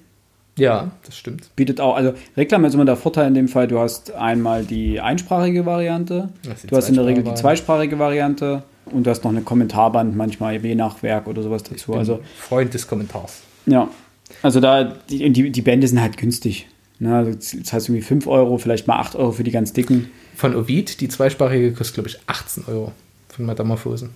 [0.58, 1.54] ja, das stimmt.
[1.56, 5.00] Bietet auch, also Reklam ist immer der Vorteil in dem Fall, du hast einmal die
[5.00, 6.28] einsprachige Variante,
[6.68, 10.62] du hast in der Regel die zweisprachige Variante und du hast noch eine Kommentarband, manchmal
[10.62, 11.92] je nach Werk oder sowas dazu.
[11.92, 13.40] Bin Also Freund des Kommentars.
[13.64, 13.88] Ja,
[14.42, 16.66] also da, die, die, die Bände sind halt günstig.
[17.02, 17.16] Ne?
[17.16, 20.08] Also das heißt irgendwie 5 Euro, vielleicht mal 8 Euro für die ganz dicken.
[20.36, 22.92] Von Ovid, die zweisprachige, kostet, glaube ich, 18 Euro
[23.28, 24.10] von Metamorphosen.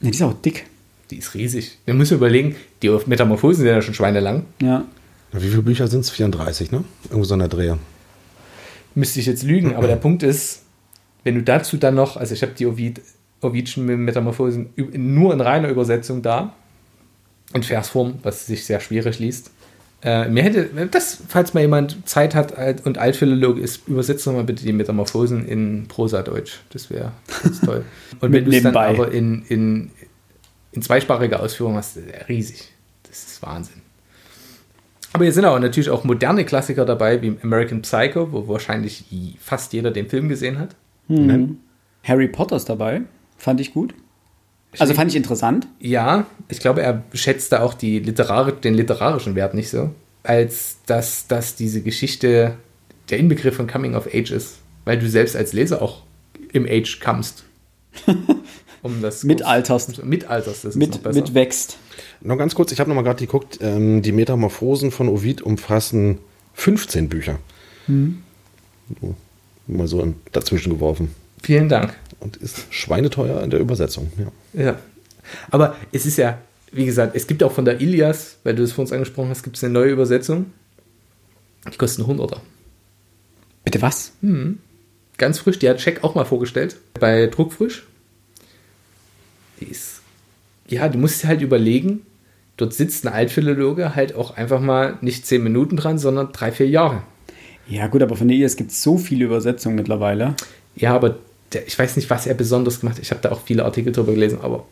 [0.00, 0.64] Ne, die ist auch dick.
[1.10, 1.76] Die ist riesig.
[1.84, 4.44] Wir müssen überlegen, die Metamorphosen sind ja schon schweinelang.
[4.62, 4.84] Ja.
[5.32, 6.10] Wie viele Bücher sind es?
[6.10, 6.82] 34, ne?
[7.04, 7.78] Irgendwo so in der Drehe.
[8.94, 10.62] Müsste ich jetzt lügen, aber der Punkt ist,
[11.24, 13.02] wenn du dazu dann noch, also ich habe die Ovid,
[13.42, 16.54] Ovidschen Metamorphosen nur in reiner Übersetzung da,
[17.52, 19.50] in Versform, was sich sehr schwierig liest.
[20.02, 22.54] Äh, mir hätte, das, falls mal jemand Zeit hat
[22.86, 26.60] und Altphilologe ist, übersetzt doch mal bitte die Metamorphosen in Prosa-Deutsch.
[26.72, 27.84] Das wäre ganz toll.
[28.20, 29.90] Und wenn Mit du es dann aber in, in,
[30.72, 32.72] in zweisprachiger Ausführung hast, das ist riesig.
[33.06, 33.82] Das ist Wahnsinn.
[35.12, 39.04] Aber hier sind aber natürlich auch moderne Klassiker dabei, wie American Psycho, wo wahrscheinlich
[39.40, 40.76] fast jeder den Film gesehen hat.
[41.08, 41.58] Mhm.
[42.04, 43.02] Harry Potter ist dabei.
[43.36, 43.94] Fand ich gut.
[44.78, 45.66] Also fand ich interessant.
[45.80, 49.90] Ja, ich glaube, er schätzt da auch die Literar den literarischen Wert nicht so,
[50.22, 52.56] als dass, dass diese Geschichte
[53.08, 56.02] der Inbegriff von Coming of Age ist, weil du selbst als Leser auch
[56.52, 57.44] im Age kommst.
[58.82, 60.02] Um das Mitalterst.
[60.04, 61.20] Mitalterst, das ist noch Mit, besser.
[61.20, 61.76] mit wächst.
[62.22, 66.16] Noch ganz kurz, ich habe noch mal gerade geguckt, ähm, die Metamorphosen von Ovid umfassen
[66.54, 67.38] 15 Bücher.
[67.86, 69.14] So,
[69.66, 71.14] mal so dazwischen geworfen.
[71.42, 71.94] Vielen Dank.
[72.20, 74.10] Und ist schweineteuer in der Übersetzung.
[74.18, 74.32] Ja.
[74.52, 74.78] Ja.
[75.50, 76.38] Aber es ist ja,
[76.72, 79.42] wie gesagt, es gibt auch von der Ilias, weil du es vor uns angesprochen hast,
[79.42, 80.46] gibt es eine neue Übersetzung.
[81.72, 82.38] Die kosten 100er.
[83.64, 84.12] Bitte was?
[85.18, 86.76] Ganz frisch, die hat Check auch mal vorgestellt.
[86.98, 87.86] Bei Druckfrisch.
[89.60, 90.00] Die ist,
[90.68, 92.06] ja, du musst dir halt überlegen,
[92.56, 96.68] dort sitzt ein Altphilologe halt auch einfach mal nicht 10 Minuten dran, sondern drei, vier
[96.68, 97.02] Jahre.
[97.68, 100.34] Ja, gut, aber von der IS gibt es so viele Übersetzungen mittlerweile.
[100.74, 101.18] Ja, aber
[101.52, 103.02] der, ich weiß nicht, was er besonders gemacht hat.
[103.02, 104.66] Ich habe da auch viele Artikel drüber gelesen, aber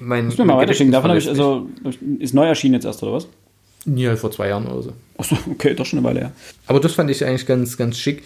[0.00, 0.26] mein.
[0.26, 0.92] Muss mir mal weiterschicken.
[0.92, 1.68] Davon habe ich, also,
[2.18, 3.28] ist neu erschienen jetzt erst, oder was?
[3.86, 4.92] Ja, vor zwei Jahren oder so.
[5.16, 6.32] Achso, okay, doch schon eine Weile her.
[6.66, 8.22] Aber das fand ich eigentlich ganz, ganz schick.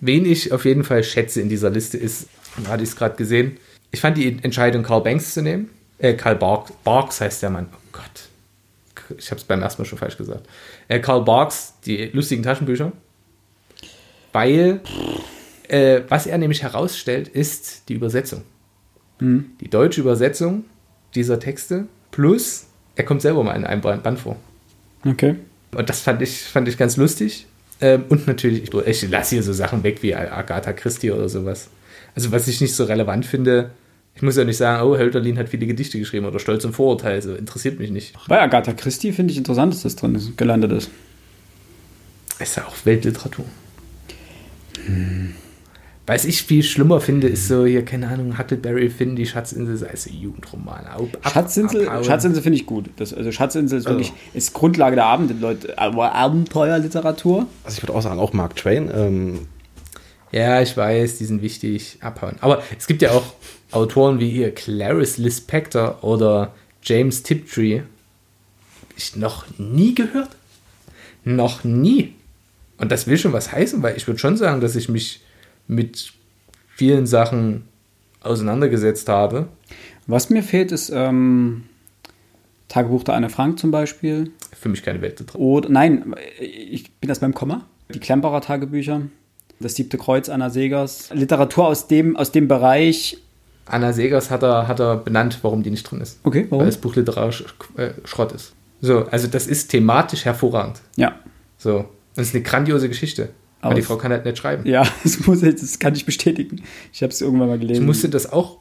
[0.00, 2.28] Wen ich auf jeden Fall schätze in dieser Liste ist,
[2.68, 3.56] hatte ich es gerade gesehen,
[3.90, 7.66] ich fand die Entscheidung, Carl Banks zu nehmen, Äh, Karl Barks, Barks heißt der Mann.
[7.72, 9.18] Oh Gott.
[9.18, 10.46] Ich habe es beim ersten Mal schon falsch gesagt.
[10.88, 12.92] Äh, Karl Barks, die lustigen Taschenbücher.
[14.32, 14.80] Weil,
[15.70, 18.42] äh, was er nämlich herausstellt, ist die Übersetzung.
[19.18, 19.52] Hm.
[19.60, 20.64] Die deutsche Übersetzung
[21.14, 24.36] dieser Texte plus er kommt selber mal in einem Band vor.
[25.06, 25.36] Okay.
[25.74, 27.46] Und das fand ich, fand ich ganz lustig.
[27.80, 31.70] Ähm, und natürlich, ich, ich lasse hier so Sachen weg wie Agatha Christie oder sowas.
[32.14, 33.70] Also was ich nicht so relevant finde,
[34.14, 37.22] ich muss ja nicht sagen, oh, Hölderlin hat viele Gedichte geschrieben oder Stolz und Vorurteil,
[37.22, 38.14] so interessiert mich nicht.
[38.28, 40.90] Bei Agatha Christie finde ich interessant, dass das drin ist, gelandet ist.
[42.38, 43.46] Ist ja auch Weltliteratur.
[44.84, 45.34] Hm.
[46.10, 49.90] Was ich viel schlimmer finde, ist so hier, keine Ahnung, Huckleberry Finn, die Schatzinsel, sei
[49.92, 50.84] es Jugendroman.
[50.86, 52.90] Ab, Schatzinsel, Schatzinsel finde ich gut.
[52.96, 54.36] Das, also Schatzinsel ist wirklich, oh.
[54.36, 57.46] ist Grundlage der Abend, Leute, Abenteuerliteratur.
[57.62, 58.90] Also ich würde auch sagen, auch Mark Twain.
[58.92, 59.46] Ähm
[60.32, 62.34] ja, ich weiß, die sind wichtig, abhauen.
[62.40, 63.32] Aber es gibt ja auch
[63.70, 67.82] Autoren wie hier Clarice Lispector oder James Tiptree.
[68.96, 70.30] Ich noch nie gehört.
[71.22, 72.16] Noch nie.
[72.78, 75.20] Und das will schon was heißen, weil ich würde schon sagen, dass ich mich
[75.70, 76.12] mit
[76.74, 77.68] vielen Sachen
[78.20, 79.48] auseinandergesetzt habe.
[80.06, 81.64] Was mir fehlt, ist ähm,
[82.68, 84.32] Tagebuch der Anne Frank zum Beispiel.
[84.52, 85.24] Für mich keine Welt.
[85.34, 87.66] Oder, nein, ich bin das beim Komma.
[87.94, 89.02] Die Klemperer Tagebücher.
[89.60, 91.10] Das siebte Kreuz Anna Segers.
[91.12, 93.18] Literatur aus dem, aus dem Bereich.
[93.66, 96.18] Anna Segers hat er, hat er benannt, warum die nicht drin ist.
[96.24, 96.60] Okay, warum?
[96.60, 97.44] Weil das Buch literarisch
[97.76, 98.54] äh, Schrott ist.
[98.80, 100.80] So, also das ist thematisch hervorragend.
[100.96, 101.18] Ja.
[101.58, 101.84] So.
[102.16, 103.28] Das ist eine grandiose Geschichte.
[103.60, 104.66] Aber die Frau kann halt nicht schreiben.
[104.66, 106.62] Ja, das, muss, das kann ich bestätigen.
[106.92, 107.82] Ich habe es irgendwann mal gelesen.
[107.82, 108.58] Ich musste das auch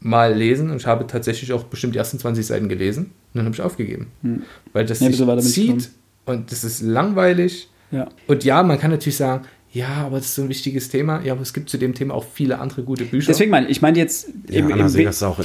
[0.00, 3.44] mal lesen und ich habe tatsächlich auch bestimmt die ersten 20 Seiten gelesen und dann
[3.44, 4.08] habe ich aufgegeben.
[4.22, 4.42] Hm.
[4.72, 5.90] Weil das ja, sich zieht
[6.24, 7.68] und das ist langweilig.
[7.90, 8.08] Ja.
[8.26, 11.22] Und ja, man kann natürlich sagen, ja, aber das ist so ein wichtiges Thema.
[11.24, 13.28] Ja, aber es gibt zu dem Thema auch viele andere gute Bücher.
[13.28, 14.28] Deswegen meine ich, meine jetzt.
[14.50, 15.44] Ja, im, Anna Segers ist auch äh,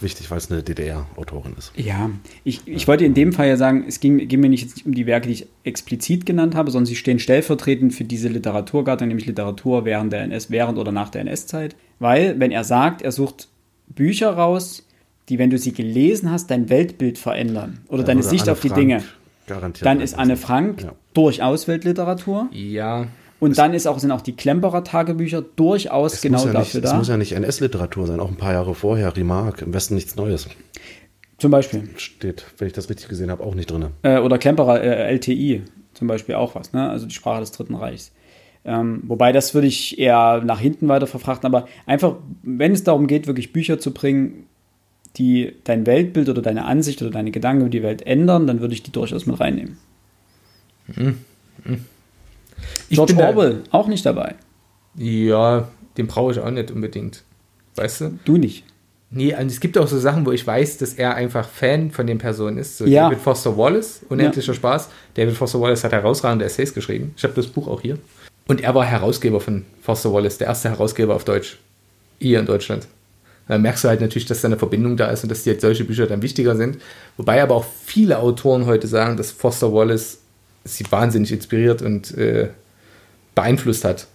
[0.00, 1.72] wichtig, weil es eine DDR-Autorin ist.
[1.74, 2.10] Ja,
[2.44, 5.06] ich, ich wollte in dem Fall ja sagen, es ging, ging mir nicht um die
[5.06, 9.84] Werke, die ich explizit genannt habe, sondern sie stehen stellvertretend für diese Literaturgattung, nämlich Literatur
[9.84, 11.74] während der NS, während oder nach der NS-Zeit.
[11.98, 13.48] Weil, wenn er sagt, er sucht
[13.88, 14.86] Bücher raus,
[15.28, 18.52] die, wenn du sie gelesen hast, dein Weltbild verändern oder ja, deine oder Sicht Anne
[18.52, 19.02] auf die Frank Dinge,
[19.80, 20.92] dann ist Anne Frank ja.
[21.14, 22.48] durchaus Weltliteratur.
[22.52, 23.08] Ja.
[23.38, 26.84] Und dann ist auch, sind auch die Klemperer Tagebücher durchaus es genau ja dafür nicht,
[26.86, 26.92] da.
[26.92, 30.16] Es muss ja nicht NS-Literatur sein, auch ein paar Jahre vorher, Remark, im Westen nichts
[30.16, 30.48] Neues.
[31.38, 31.88] Zum Beispiel.
[31.96, 33.88] Steht, wenn ich das richtig gesehen habe, auch nicht drin.
[34.02, 36.88] Äh, oder Klemperer äh, LTI zum Beispiel auch was, ne?
[36.88, 38.12] also die Sprache des Dritten Reichs.
[38.64, 43.06] Ähm, wobei das würde ich eher nach hinten weiter verfrachten, aber einfach, wenn es darum
[43.06, 44.46] geht, wirklich Bücher zu bringen,
[45.16, 48.74] die dein Weltbild oder deine Ansicht oder deine Gedanken über die Welt ändern, dann würde
[48.74, 49.78] ich die durchaus mit reinnehmen.
[50.88, 51.18] Mhm.
[51.64, 51.84] Mhm.
[52.90, 54.34] George Orwell auch nicht dabei.
[54.96, 57.22] Ja, den brauche ich auch nicht unbedingt.
[57.74, 58.18] Weißt du?
[58.24, 58.64] Du nicht.
[59.10, 62.06] Nee, und es gibt auch so Sachen, wo ich weiß, dass er einfach Fan von
[62.06, 62.78] den Personen ist.
[62.78, 63.04] So ja.
[63.04, 64.54] David Foster Wallace, unendlicher ja.
[64.54, 64.88] Spaß.
[65.14, 67.14] David Foster Wallace hat herausragende Essays geschrieben.
[67.16, 67.98] Ich habe das Buch auch hier.
[68.48, 71.58] Und er war Herausgeber von Foster Wallace, der erste Herausgeber auf Deutsch.
[72.18, 72.86] Hier in Deutschland.
[73.48, 75.60] Da merkst du halt natürlich, dass da eine Verbindung da ist und dass die halt
[75.60, 76.78] solche Bücher dann wichtiger sind.
[77.16, 80.18] Wobei aber auch viele Autoren heute sagen, dass Foster Wallace
[80.64, 82.48] sie wahnsinnig inspiriert und äh,
[83.36, 84.08] beeinflusst hat.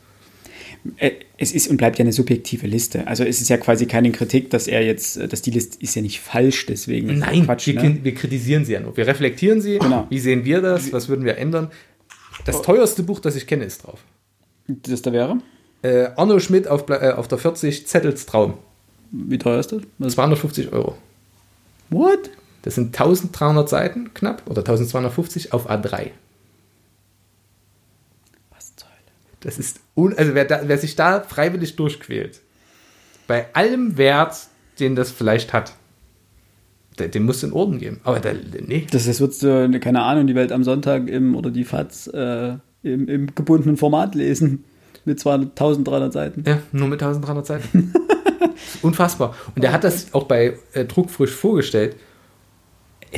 [0.97, 3.07] Äh, es ist und bleibt ja eine subjektive Liste.
[3.07, 6.01] Also es ist ja quasi keine Kritik, dass er jetzt, dass die Liste ist ja
[6.01, 7.19] nicht falsch, deswegen.
[7.19, 7.99] Nein, Quatsch, wir, ne?
[8.03, 8.97] wir, kritisieren sie ja nur.
[8.97, 9.79] Wir reflektieren sie.
[9.79, 10.07] Genau.
[10.09, 10.91] Wie sehen wir das?
[10.91, 11.71] Was würden wir ändern?
[12.45, 12.63] Das oh.
[12.63, 13.99] teuerste Buch, das ich kenne, ist drauf.
[14.67, 15.37] Das da wäre?
[15.83, 18.55] Äh, Arno Schmidt auf, äh, auf der 40 Zettels Traum.
[19.11, 19.81] Wie teuer ist das?
[19.97, 20.13] Was?
[20.13, 20.97] 250 Euro.
[21.89, 22.29] What?
[22.61, 26.11] Das sind 1300 Seiten knapp oder 1250 auf A3.
[29.41, 32.41] Das ist, un also wer, da, wer sich da freiwillig durchquält,
[33.27, 34.35] bei allem Wert,
[34.79, 35.73] den das vielleicht hat,
[36.99, 37.99] dem muss in Orden geben.
[38.03, 38.85] Aber der, nee.
[38.91, 42.57] Das, das würdest du, keine Ahnung, die Welt am Sonntag im, oder die FATS äh,
[42.83, 44.63] im, im gebundenen Format lesen.
[45.03, 46.43] Mit 1300 Seiten.
[46.45, 47.93] Ja, nur mit 1300 Seiten.
[48.83, 49.35] Unfassbar.
[49.55, 51.95] Und er hat das auch bei äh, Druckfrisch vorgestellt.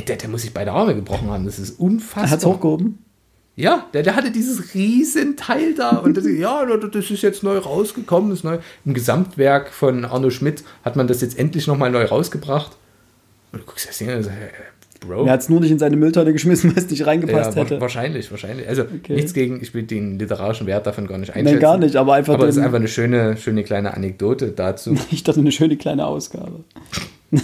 [0.08, 1.44] Der, der muss sich beide Arme gebrochen haben.
[1.44, 2.24] Das ist unfassbar.
[2.24, 3.03] Er hat es hochgehoben?
[3.56, 7.58] Ja, der, der hatte dieses riesen Teil da und das, ja, das ist jetzt neu
[7.58, 8.58] rausgekommen, ist neu.
[8.84, 12.72] Im Gesamtwerk von Arno Schmidt hat man das jetzt endlich nochmal neu rausgebracht.
[13.52, 14.38] Und du guckst das Ding und sagst,
[15.06, 15.26] Bro.
[15.26, 17.80] Er hat es nur nicht in seine Mülltonne geschmissen, weil es nicht reingepasst ja, hätte.
[17.80, 18.66] Wahrscheinlich, wahrscheinlich.
[18.68, 19.14] Also okay.
[19.14, 21.52] nichts gegen, ich will den literarischen Wert davon gar nicht einschätzen.
[21.52, 22.34] Nein, gar nicht, aber einfach.
[22.34, 24.96] Aber es ist einfach eine schöne, schöne kleine Anekdote dazu.
[25.10, 26.64] Ich dachte, eine schöne kleine Ausgabe.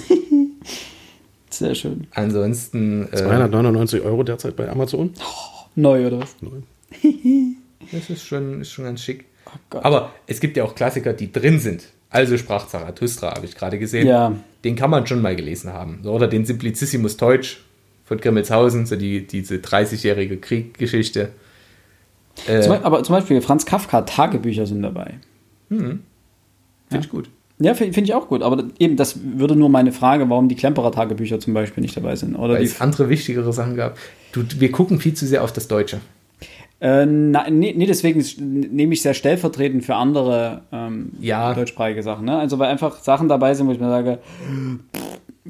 [1.51, 2.07] Sehr schön.
[2.14, 3.09] Ansonsten.
[3.12, 5.12] Äh, 299 Euro derzeit bei Amazon.
[5.18, 5.60] Oh.
[5.74, 6.37] Neu, oder was?
[6.40, 6.61] Neu.
[7.92, 9.24] das ist schon, ist schon ganz schick.
[9.72, 11.85] Oh Aber es gibt ja auch Klassiker, die drin sind.
[12.11, 14.06] Also sprach Zarathustra, habe ich gerade gesehen.
[14.06, 14.35] Ja.
[14.64, 16.04] Den kann man schon mal gelesen haben.
[16.04, 17.61] Oder den Simplicissimus Deutsch
[18.04, 21.30] von Grimmelshausen, so die, diese 30-jährige Krieggeschichte.
[22.48, 25.18] Äh, aber zum Beispiel Franz Kafka, Tagebücher sind dabei.
[25.68, 25.78] Mhm.
[25.78, 26.02] Finde
[26.90, 27.00] ja.
[27.00, 27.30] ich gut.
[27.61, 28.42] Ja, finde find ich auch gut.
[28.42, 32.35] Aber eben, das würde nur meine Frage, warum die Klemperer-Tagebücher zum Beispiel nicht dabei sind.
[32.35, 33.99] Oder Weil es andere wichtigere Sachen gab.
[34.33, 36.01] Du, wir gucken viel zu sehr auf das Deutsche.
[36.81, 38.25] Äh, na, nee, nee, deswegen
[38.75, 41.53] nehme ich sehr stellvertretend für andere ähm, ja.
[41.53, 42.25] deutschsprachige Sachen.
[42.25, 42.38] Ne?
[42.38, 44.18] Also, weil einfach Sachen dabei sind, wo ich mir sage,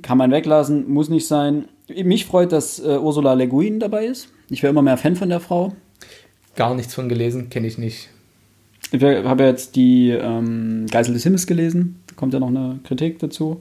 [0.03, 1.67] kann man weglassen, muss nicht sein.
[1.89, 4.29] Mich freut, dass äh, Ursula Le Guin dabei ist.
[4.49, 5.73] Ich wäre immer mehr Fan von der Frau.
[6.57, 8.09] Gar nichts von gelesen, kenne ich nicht.
[8.93, 12.01] Ich habe jetzt die ähm, Geisel des Himmels gelesen.
[12.09, 13.61] Da kommt ja noch eine Kritik dazu.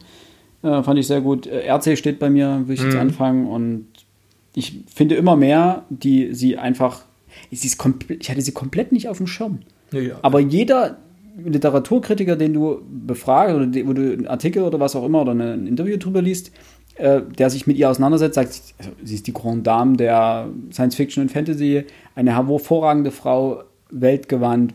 [0.63, 1.47] Äh, fand ich sehr gut.
[1.47, 2.99] Äh, RC steht bei mir, will ich jetzt mhm.
[2.99, 3.47] anfangen.
[3.47, 3.85] Und
[4.55, 7.03] ich finde immer mehr, die sie einfach
[7.51, 7.83] sie ist
[8.19, 9.59] ich hatte sie komplett nicht auf dem Schirm.
[9.91, 10.15] Ja, ja.
[10.21, 10.97] Aber jeder
[11.43, 15.67] Literaturkritiker, den du befragst oder wo du einen Artikel oder was auch immer oder ein
[15.67, 16.51] Interview drüber liest,
[16.95, 20.95] äh, der sich mit ihr auseinandersetzt, sagt, also, sie ist die Grande Dame der Science
[20.95, 24.73] Fiction und Fantasy, eine hervorragende Frau, weltgewandt,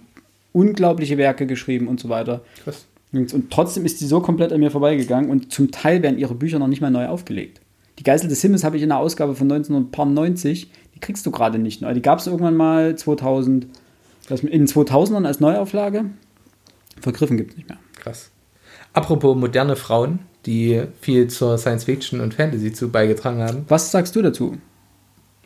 [0.54, 2.40] unglaubliche Werke geschrieben und so weiter.
[2.64, 2.86] Krass.
[3.12, 6.58] Und trotzdem ist sie so komplett an mir vorbeigegangen und zum Teil werden ihre Bücher
[6.58, 7.60] noch nicht mal neu aufgelegt.
[7.98, 11.58] Die Geißel des Himmels habe ich in der Ausgabe von 1990 die kriegst du gerade
[11.58, 11.92] nicht neu.
[11.92, 13.66] Die gab es irgendwann mal 2000,
[14.30, 16.06] in den 2000ern als Neuauflage.
[17.00, 17.78] Vergriffen gibt es nicht mehr.
[18.00, 18.30] Krass.
[18.92, 23.64] Apropos moderne Frauen, die viel zur Science Fiction und Fantasy zu beigetragen haben.
[23.68, 24.56] Was sagst du dazu,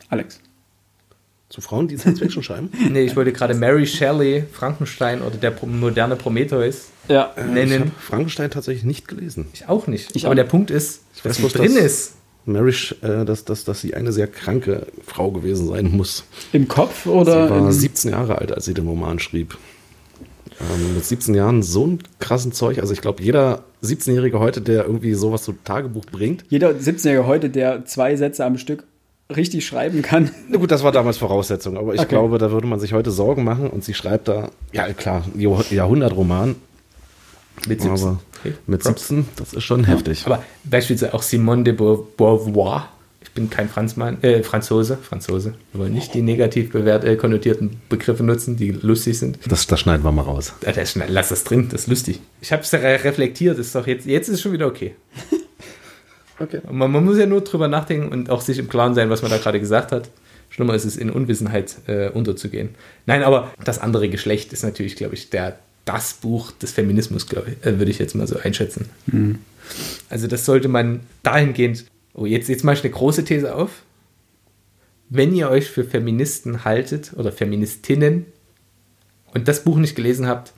[0.09, 0.39] Alex?
[1.49, 2.69] Zu Frauen, die Science Fiction schreiben?
[2.91, 7.33] nee, ich wollte gerade Mary Shelley, Frankenstein oder der moderne Prometheus ja.
[7.37, 7.71] nennen.
[7.71, 9.47] Ich habe Frankenstein tatsächlich nicht gelesen.
[9.53, 10.15] Ich auch nicht.
[10.15, 10.35] Ich Aber auch.
[10.35, 12.13] der Punkt ist, was wo drin ist,
[12.45, 16.23] Marish, äh, dass, dass, dass sie eine sehr kranke Frau gewesen sein muss.
[16.53, 17.47] Im Kopf oder?
[17.47, 19.57] Sie war 17 Jahre alt, als sie den Roman schrieb.
[20.59, 22.79] Ähm, mit 17 Jahren so ein krassen Zeug.
[22.79, 26.43] Also ich glaube, jeder 17-Jährige heute, der irgendwie sowas zu Tagebuch bringt.
[26.49, 28.83] Jeder 17-Jährige heute, der zwei Sätze am Stück
[29.35, 30.31] richtig schreiben kann.
[30.47, 32.09] Na gut, das war damals Voraussetzung, aber ich okay.
[32.09, 36.55] glaube, da würde man sich heute Sorgen machen und sie schreibt da, ja klar, Jahrhundertroman.
[37.67, 38.07] Mit 17.
[38.07, 38.19] Aber
[38.67, 39.87] mit 17, das ist schon ja.
[39.87, 40.25] heftig.
[40.25, 42.89] Aber beispielsweise auch Simone de Beauvoir.
[43.21, 45.53] Ich bin kein Franzmann, äh, Franzose, Franzose.
[45.73, 49.39] Wir wollen nicht die negativ bewährt, äh, konnotierten Begriffe nutzen, die lustig sind.
[49.47, 50.53] Das, das schneiden wir mal raus.
[50.65, 52.21] Ja, das, lass das drin, das ist lustig.
[52.41, 54.95] Ich habe es reflektiert, ist doch jetzt, jetzt ist es schon wieder okay.
[56.39, 56.61] Okay.
[56.71, 59.31] Man, man, muss ja nur drüber nachdenken und auch sich im Klaren sein, was man
[59.31, 60.09] da gerade gesagt hat.
[60.49, 62.69] Schlimmer ist es, in Unwissenheit äh, unterzugehen.
[63.05, 67.51] Nein, aber das andere Geschlecht ist natürlich, glaube ich, der, das Buch des Feminismus, glaube
[67.51, 68.89] ich, äh, würde ich jetzt mal so einschätzen.
[69.07, 69.39] Mhm.
[70.09, 73.83] Also das sollte man dahingehend, oh, jetzt, jetzt mache ich eine große These auf.
[75.09, 78.25] Wenn ihr euch für Feministen haltet oder Feministinnen
[79.33, 80.53] und das Buch nicht gelesen habt,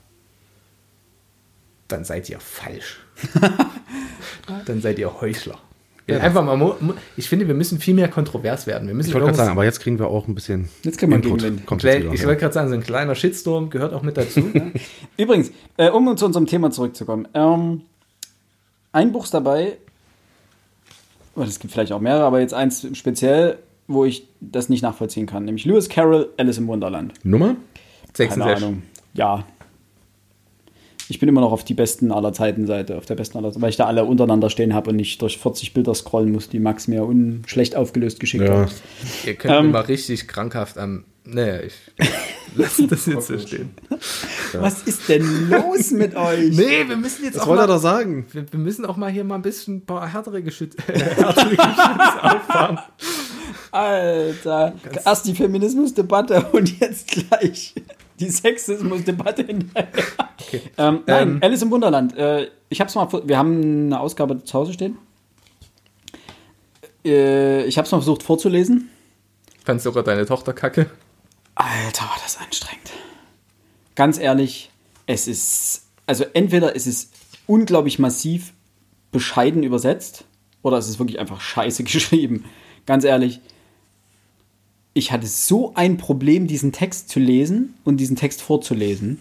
[1.88, 3.00] dann seid ihr falsch.
[4.66, 5.58] dann seid ihr Heuchler.
[6.08, 6.76] Ja, einfach mal,
[7.16, 8.88] ich finde, wir müssen viel mehr kontrovers werden.
[8.88, 11.10] Wir müssen ich wollte gerade sagen, aber jetzt kriegen wir auch ein bisschen jetzt kann
[11.10, 11.64] man Input.
[11.64, 14.40] Kommt jetzt wieder, ich wollte gerade sagen, so ein kleiner Shitstorm gehört auch mit dazu.
[14.40, 14.72] Ne?
[15.16, 17.28] Übrigens, äh, um zu unserem Thema zurückzukommen.
[17.34, 17.82] Ähm,
[18.90, 19.78] ein Buch ist dabei,
[21.36, 25.44] es gibt vielleicht auch mehrere, aber jetzt eins speziell, wo ich das nicht nachvollziehen kann,
[25.44, 27.14] nämlich Lewis Carroll, Alice im Wunderland.
[27.22, 27.56] Nummer?
[28.14, 28.28] 66.
[28.28, 28.82] Keine Ahnung.
[29.14, 29.44] Ja,
[31.12, 33.60] ich bin immer noch auf die besten aller Zeiten Seite, auf der besten aller Zeiten,
[33.60, 36.58] weil ich da alle untereinander stehen habe und nicht durch 40 Bilder scrollen muss, die
[36.58, 38.62] Max mir unschlecht aufgelöst geschickt ja.
[38.62, 38.72] hat.
[39.26, 41.04] Ihr könnt ähm, mal richtig krankhaft am.
[41.24, 41.74] Naja, ich
[42.56, 43.74] lasse das jetzt so stehen.
[43.90, 43.96] Ja.
[44.62, 46.56] Was ist denn los mit euch?
[46.56, 47.48] Nee, wir müssen jetzt das auch.
[47.48, 48.24] wollte er doch sagen.
[48.32, 52.24] Wir, wir, müssen auch mal hier mal ein bisschen ein paar härtere Geschütze, härtere Geschütze
[52.24, 52.78] auffahren.
[53.70, 57.74] Alter, erst die Feminismusdebatte und jetzt gleich
[58.22, 59.88] die Sexismusdebatte hinterher.
[60.40, 60.62] Okay.
[60.78, 62.16] Ähm, nein, ähm, Alice im Wunderland.
[62.16, 64.98] Äh, ich hab's mal, wir haben eine Ausgabe zu Hause stehen.
[67.04, 68.90] Äh, ich habe es mal versucht vorzulesen.
[69.64, 70.90] Fandst sogar deine Tochter kacke?
[71.54, 72.92] Alter, war das anstrengend.
[73.94, 74.70] Ganz ehrlich,
[75.06, 77.10] es ist, also entweder ist es
[77.46, 78.54] unglaublich massiv
[79.10, 80.24] bescheiden übersetzt
[80.62, 82.44] oder es ist wirklich einfach scheiße geschrieben.
[82.86, 83.40] Ganz ehrlich,
[84.94, 89.18] ich hatte so ein Problem, diesen Text zu lesen und diesen Text vorzulesen.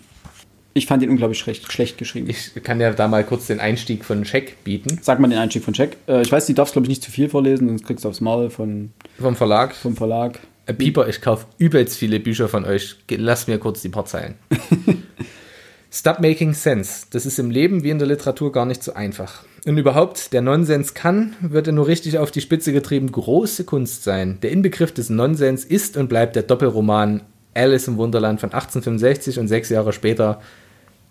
[0.73, 2.29] Ich fand ihn unglaublich schlecht, schlecht geschrieben.
[2.29, 4.99] Ich kann ja da mal kurz den Einstieg von Check bieten.
[5.01, 5.97] Sag mal den Einstieg von Check.
[6.07, 8.21] Äh, ich weiß, du darfst, glaube ich, nicht zu viel vorlesen, sonst kriegst du aufs
[8.21, 9.75] Maul von, vom Verlag.
[9.75, 10.39] Vom Verlag.
[10.65, 12.95] Äh, Pieper, ich kaufe übelst viele Bücher von euch.
[13.09, 14.35] Lass mir kurz die paar Zeilen.
[15.91, 17.05] Stop making sense.
[17.11, 19.43] Das ist im Leben wie in der Literatur gar nicht so einfach.
[19.65, 24.03] Und überhaupt, der Nonsens kann, wird er nur richtig auf die Spitze getrieben, große Kunst
[24.03, 24.39] sein.
[24.41, 27.21] Der Inbegriff des Nonsens ist und bleibt der Doppelroman
[27.53, 30.41] Alice im Wunderland von 1865 und sechs Jahre später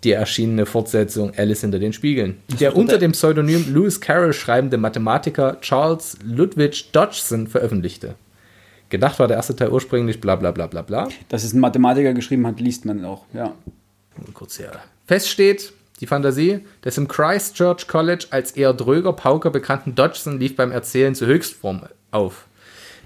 [0.03, 2.39] die erschienene Fortsetzung Alice hinter den Spiegeln.
[2.59, 8.15] Der unter dem Pseudonym Lewis Carroll schreibende Mathematiker Charles Ludwig Dodgson veröffentlichte.
[8.89, 11.09] Gedacht war der erste Teil ursprünglich bla bla bla bla bla.
[11.29, 13.53] Dass es ein Mathematiker geschrieben hat, liest man auch, ja.
[14.35, 14.73] Kurz her.
[15.07, 20.57] Fest steht, die Fantasie des im Christchurch College als eher dröger Pauker bekannten Dodgson lief
[20.57, 22.47] beim Erzählen zur Höchstform auf.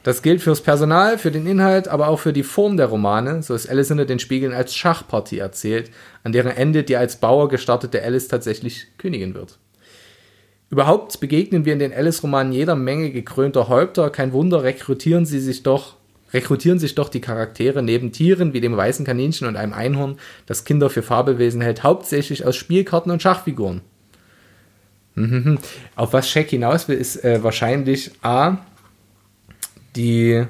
[0.05, 3.43] Das gilt fürs Personal, für den Inhalt, aber auch für die Form der Romane.
[3.43, 5.91] So ist Alice hinter den Spiegeln als Schachpartie erzählt,
[6.23, 9.59] an deren Ende die als Bauer gestartete Alice tatsächlich Königin wird.
[10.69, 14.11] Überhaupt begegnen wir in den Alice-Romanen jeder Menge gekrönter Häupter.
[14.11, 15.97] Kein Wunder, rekrutieren sie sich doch,
[16.35, 20.65] rekrutieren sich doch die Charaktere neben Tieren wie dem weißen Kaninchen und einem Einhorn, das
[20.65, 23.81] Kinder für Fabelwesen hält, hauptsächlich aus Spielkarten und Schachfiguren.
[25.15, 25.59] Mhm.
[25.95, 28.59] Auf was Shaq hinaus will, ist äh, wahrscheinlich A,
[29.95, 30.45] die,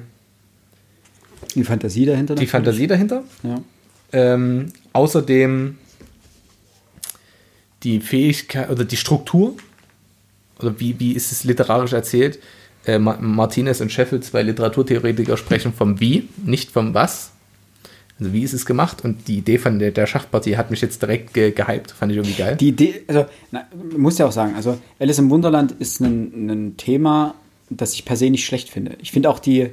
[1.53, 2.33] Die Fantasie dahinter.
[2.33, 2.51] die natürlich.
[2.51, 3.23] Fantasie dahinter.
[3.43, 3.61] Ja.
[4.11, 5.77] Ähm, außerdem
[7.83, 9.55] die Fähigkeit oder die Struktur.
[10.59, 12.39] Oder wie, wie ist es literarisch erzählt?
[12.85, 17.31] Äh, Ma Martinez und Sheffield, zwei Literaturtheoretiker, sprechen vom Wie, nicht vom Was.
[18.19, 19.03] Also wie ist es gemacht?
[19.03, 21.91] Und die Idee von der, der Schachpartie hat mich jetzt direkt ge gehypt.
[21.91, 22.55] Fand ich irgendwie geil.
[22.55, 23.65] Die Idee, also, na,
[23.97, 27.35] muss ja auch sagen, also Alice im Wunderland ist ein, ein Thema,
[27.69, 28.95] das ich per se nicht schlecht finde.
[29.01, 29.71] Ich finde auch die,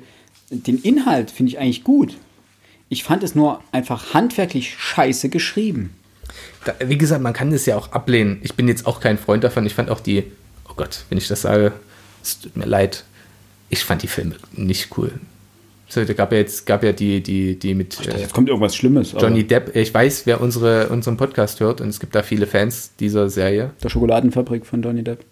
[0.50, 2.16] den Inhalt finde ich eigentlich gut.
[2.88, 5.94] Ich fand es nur einfach handwerklich scheiße geschrieben.
[6.64, 8.40] Da, wie gesagt, man kann das ja auch ablehnen.
[8.42, 9.64] Ich bin jetzt auch kein Freund davon.
[9.66, 10.24] Ich fand auch die,
[10.68, 11.72] oh Gott, wenn ich das sage,
[12.22, 13.04] es tut mir leid.
[13.68, 15.12] Ich fand die Filme nicht cool.
[15.88, 18.74] So, da gab ja jetzt, gab ja die, die, die mit äh, Jetzt kommt irgendwas
[18.74, 19.14] Schlimmes.
[19.14, 19.76] aber Johnny Depp.
[19.76, 23.72] Ich weiß, wer unsere, unseren Podcast hört und es gibt da viele Fans dieser Serie
[23.82, 25.24] Der Schokoladenfabrik von Johnny Depp.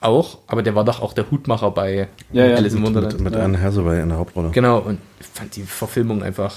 [0.00, 2.54] auch, aber der war doch auch der Hutmacher bei Ja, ja.
[2.56, 3.20] Alice im Mit, Wunderland.
[3.20, 4.50] mit Anne Hathaway in der Hauptrolle.
[4.50, 6.54] Genau, und ich fand die Verfilmung einfach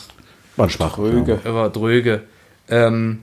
[0.57, 0.93] War schwach.
[0.95, 1.39] Tröge.
[1.43, 2.21] war dröge.
[2.69, 3.19] Ähm,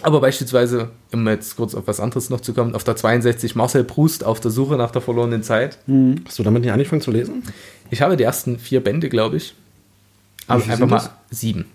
[0.00, 3.84] aber beispielsweise, um jetzt kurz auf was anderes noch zu kommen, auf der 62 Marcel
[3.84, 5.78] Proust auf der Suche nach der verlorenen Zeit.
[5.86, 6.14] Ja.
[6.24, 7.42] Hast du damit nicht angefangen zu lesen?
[7.90, 9.54] Ich habe die ersten vier Bände, glaube ich.
[10.46, 11.10] Aber einfach mal das?
[11.30, 11.66] sieben.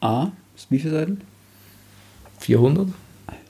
[0.00, 0.28] A,
[0.70, 1.20] wie viele Seiten?
[2.40, 2.88] 400?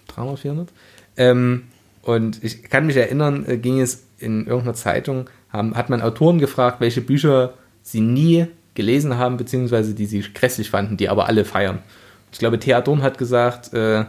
[0.09, 0.69] 300, 400?
[1.17, 1.65] Ähm,
[2.03, 6.39] und ich kann mich erinnern, äh, ging es in irgendeiner Zeitung, haben, hat man Autoren
[6.39, 11.45] gefragt, welche Bücher sie nie gelesen haben, beziehungsweise die sie grässlich fanden, die aber alle
[11.45, 11.81] feiern.
[12.33, 14.05] Ich glaube, Thea Dorn hat gesagt, äh,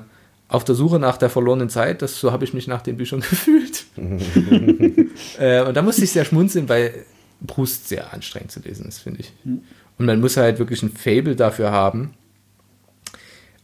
[0.47, 3.19] auf der Suche nach der verlorenen Zeit, das, so habe ich mich nach den Büchern
[3.29, 3.85] gefühlt.
[5.39, 7.05] äh, und da musste ich sehr schmunzeln, weil
[7.45, 9.33] Proust sehr anstrengend zu lesen ist, finde ich.
[9.43, 12.13] Und man muss halt wirklich ein Fable dafür haben.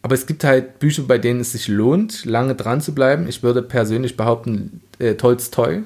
[0.02, 3.28] Aber es gibt halt Bücher, bei denen es sich lohnt, lange dran zu bleiben.
[3.28, 5.84] Ich würde persönlich behaupten, äh, Tolstoi,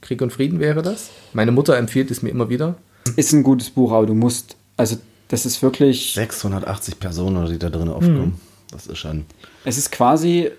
[0.00, 1.10] Krieg und Frieden wäre das.
[1.32, 2.76] Meine Mutter empfiehlt es mir immer wieder.
[3.16, 4.96] Ist ein gutes Buch, aber du musst, also
[5.32, 8.38] das ist wirklich, 680 Personen, die da drin aufkommen.
[8.70, 9.24] Das ist schon.
[9.64, 10.50] es ist quasi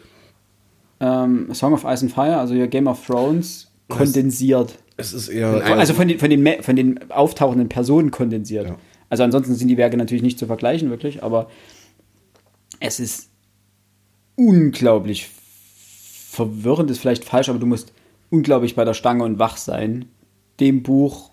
[1.00, 4.80] ähm, Song of Ice and Fire, also ja Game of Thrones, kondensiert.
[4.98, 5.64] Es ist eher.
[5.78, 8.66] Also von den, von den, von den auftauchenden Personen kondensiert.
[8.66, 8.78] Ja.
[9.10, 11.52] Also ansonsten sind die Werke natürlich nicht zu vergleichen, wirklich, aber
[12.80, 13.30] es ist
[14.36, 15.30] unglaublich
[16.32, 17.94] verwirrend, ist vielleicht falsch, aber du musst
[18.32, 20.06] unglaublich bei der Stange und wach sein,
[20.60, 21.30] dem Buch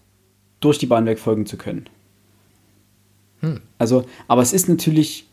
[0.61, 1.89] durch die Bahn weg folgen zu können.
[3.79, 5.27] Also, aber es ist natürlich,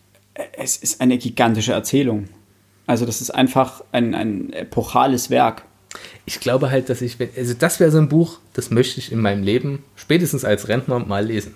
[0.57, 2.29] es ist eine gigantische Erzählung.
[2.85, 5.63] Also das ist einfach ein, ein epochales Werk.
[6.25, 9.11] Ich glaube halt, dass ich, wenn- also das wäre so ein Buch, das möchte ich
[9.11, 11.55] in meinem Leben, spätestens als Rentner, mal lesen.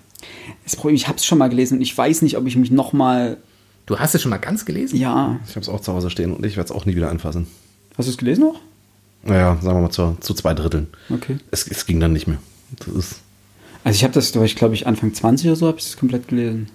[0.64, 2.70] Das Problem, ich habe es schon mal gelesen und ich weiß nicht, ob ich mich
[2.70, 3.38] noch mal,
[3.86, 4.96] Du hast es schon mal ganz gelesen?
[4.98, 7.10] ja, Ich habe es auch zu Hause stehen und ich werde es auch nie wieder
[7.10, 7.46] anfassen.
[7.96, 8.60] hast du es gelesen noch?
[9.24, 10.88] Naja, sagen wir mal zu, zu zwei Dritteln.
[11.10, 11.38] Okay.
[11.50, 12.38] Es, es ging dann nicht mehr.
[12.78, 13.20] Das ist.
[13.84, 15.86] Also ich habe das, da war ich glaube ich Anfang 20 oder so, habe ich
[15.86, 16.68] es komplett gelesen.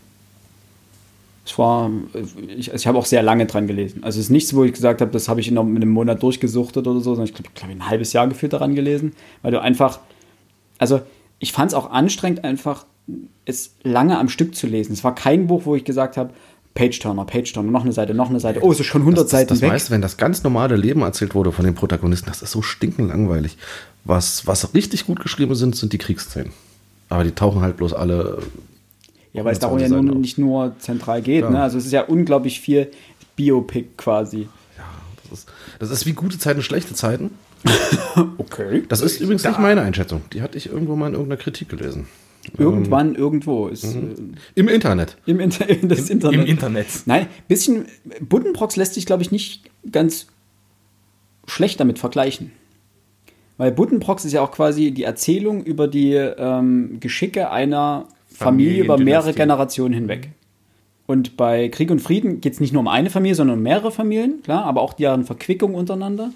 [1.46, 1.89] Es war,
[2.58, 4.04] ich, also ich habe auch sehr lange dran gelesen.
[4.04, 5.91] Also es ist nichts, wo ich gesagt habe, das habe ich in einem in einem
[5.91, 9.52] Monat durchgesuchtet oder so, sondern ich glaube, glaub, ein halbes Jahr gefühlt daran gelesen, weil
[9.52, 10.00] du einfach,
[10.78, 11.02] also
[11.39, 12.86] ich fand es auch anstrengend, einfach
[13.46, 14.92] es lange am Stück zu lesen.
[14.92, 16.34] Es war kein Buch, wo ich gesagt habe,
[16.73, 18.60] Page-Turner, Page-Turner, noch eine Seite, noch eine Seite.
[18.62, 19.71] Oh, es ist schon 100 das, Seiten das weg.
[19.71, 23.08] weißt wenn das ganz normale Leben erzählt wurde von den Protagonisten, das ist so stinkend
[23.08, 23.58] langweilig.
[24.04, 26.52] Was, was richtig gut geschrieben sind, sind die Kriegsszenen.
[27.10, 28.40] Aber die tauchen halt bloß alle.
[29.34, 31.44] Ja, weil es darum ja 120 nun nicht nur zentral geht.
[31.44, 31.50] Ja.
[31.50, 31.62] Ne?
[31.62, 32.92] Also es ist ja unglaublich viel
[33.36, 34.48] Biopic quasi.
[35.30, 35.50] Das ist,
[35.80, 37.32] das ist wie gute Zeiten, schlechte Zeiten.
[38.38, 38.84] Okay.
[38.88, 40.22] Das ist übrigens nicht meine Einschätzung.
[40.34, 42.08] Die hatte ich irgendwo mal in irgendeiner Kritik gelesen.
[42.58, 44.00] Irgendwann, irgendwo ist äh,
[44.56, 45.18] Im Internet.
[45.26, 46.48] im, Inter in das Im Internet.
[46.48, 46.88] Internet.
[47.06, 47.86] Nein, bisschen
[48.22, 50.28] Buddenbrocks lässt sich, glaube ich, nicht ganz
[51.46, 52.52] schlecht damit vergleichen.
[53.58, 58.98] Weil Buddenbrocks ist ja auch quasi die Erzählung über die ähm, Geschicke einer Familie über
[58.98, 59.34] mehrere.
[59.34, 60.30] Generationen hinweg.
[61.08, 63.92] Und bei Krieg und Frieden geht es nicht nur um eine Familie, sondern um mehrere
[63.92, 66.32] Familien, klar, aber auch deren Verquickung untereinander.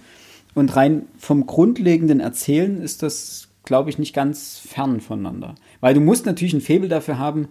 [0.56, 5.56] Und rein vom grundlegenden Erzählen ist das, glaube ich, nicht ganz fern voneinander.
[5.82, 7.50] Weil du musst natürlich ein Faible dafür haben,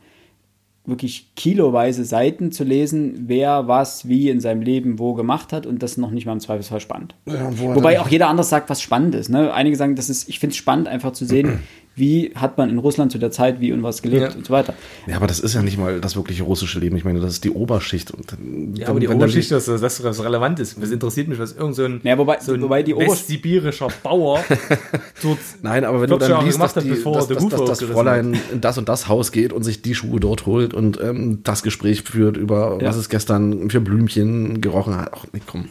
[0.86, 5.82] wirklich kiloweise Seiten zu lesen, wer was wie in seinem Leben wo gemacht hat und
[5.82, 7.14] das noch nicht mal im Zweifelsfall spannend.
[7.26, 9.28] Ja, wo Wobei auch jeder anders sagt, was spannend ist.
[9.28, 9.52] Ne?
[9.52, 11.60] Einige sagen, das ist, ich finde es spannend, einfach zu sehen,
[11.96, 14.36] wie hat man in Russland zu der Zeit wie und was gelebt Ja.
[14.36, 14.74] und so weiter.
[15.06, 16.96] Ja, aber das ist ja nicht mal das wirkliche russische Leben.
[16.96, 18.10] Ich meine, das ist die Oberschicht.
[18.10, 20.80] Und dann- Ja, aber die Oberschicht, dass das, das was relevant ist.
[20.80, 24.42] Das interessiert mich, was irgend so ein, Ja, wobei- so ein wobei die westsibirischer Bauer
[25.22, 27.78] dort Nein, aber wenn du 40 dann Jahre liest, dass, die, bevor dass, dass, dass
[27.80, 31.00] das Fräulein in das und das Haus geht und sich die Schuhe dort holt und
[31.00, 32.88] ähm, das Gespräch führt über, Ja.
[32.88, 35.10] was es gestern für Blümchen gerochen hat.
[35.14, 35.66] Ach, nee, komm.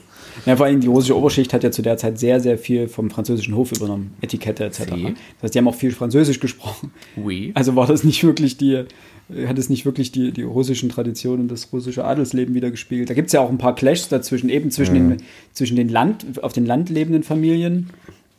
[0.46, 3.10] Ja, vor allem die russische Oberschicht hat ja zu der Zeit sehr, sehr viel vom
[3.10, 4.78] französischen Hof übernommen, Etikette etc.
[4.96, 5.04] Sie.
[5.36, 6.92] Das heißt, die haben auch viel Französisch gesprochen.
[7.18, 7.52] Oui.
[7.56, 8.86] Also war das nicht wirklich die,
[9.48, 13.10] hat es nicht wirklich die, die russischen Traditionen und das russische Adelsleben wiedergespiegelt.
[13.10, 15.18] Da gibt es ja auch ein paar Clashs dazwischen, eben zwischen, den,
[15.54, 17.90] zwischen den Land, auf den Land lebenden Familien.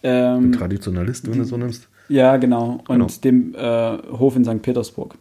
[0.02, 1.88] Ähm, Traditionalist, wenn du so nimmst.
[2.08, 2.82] ja, genau.
[2.88, 3.06] Und Genau.
[3.22, 4.62] dem äh, Hof in St.
[4.62, 5.14] Petersburg.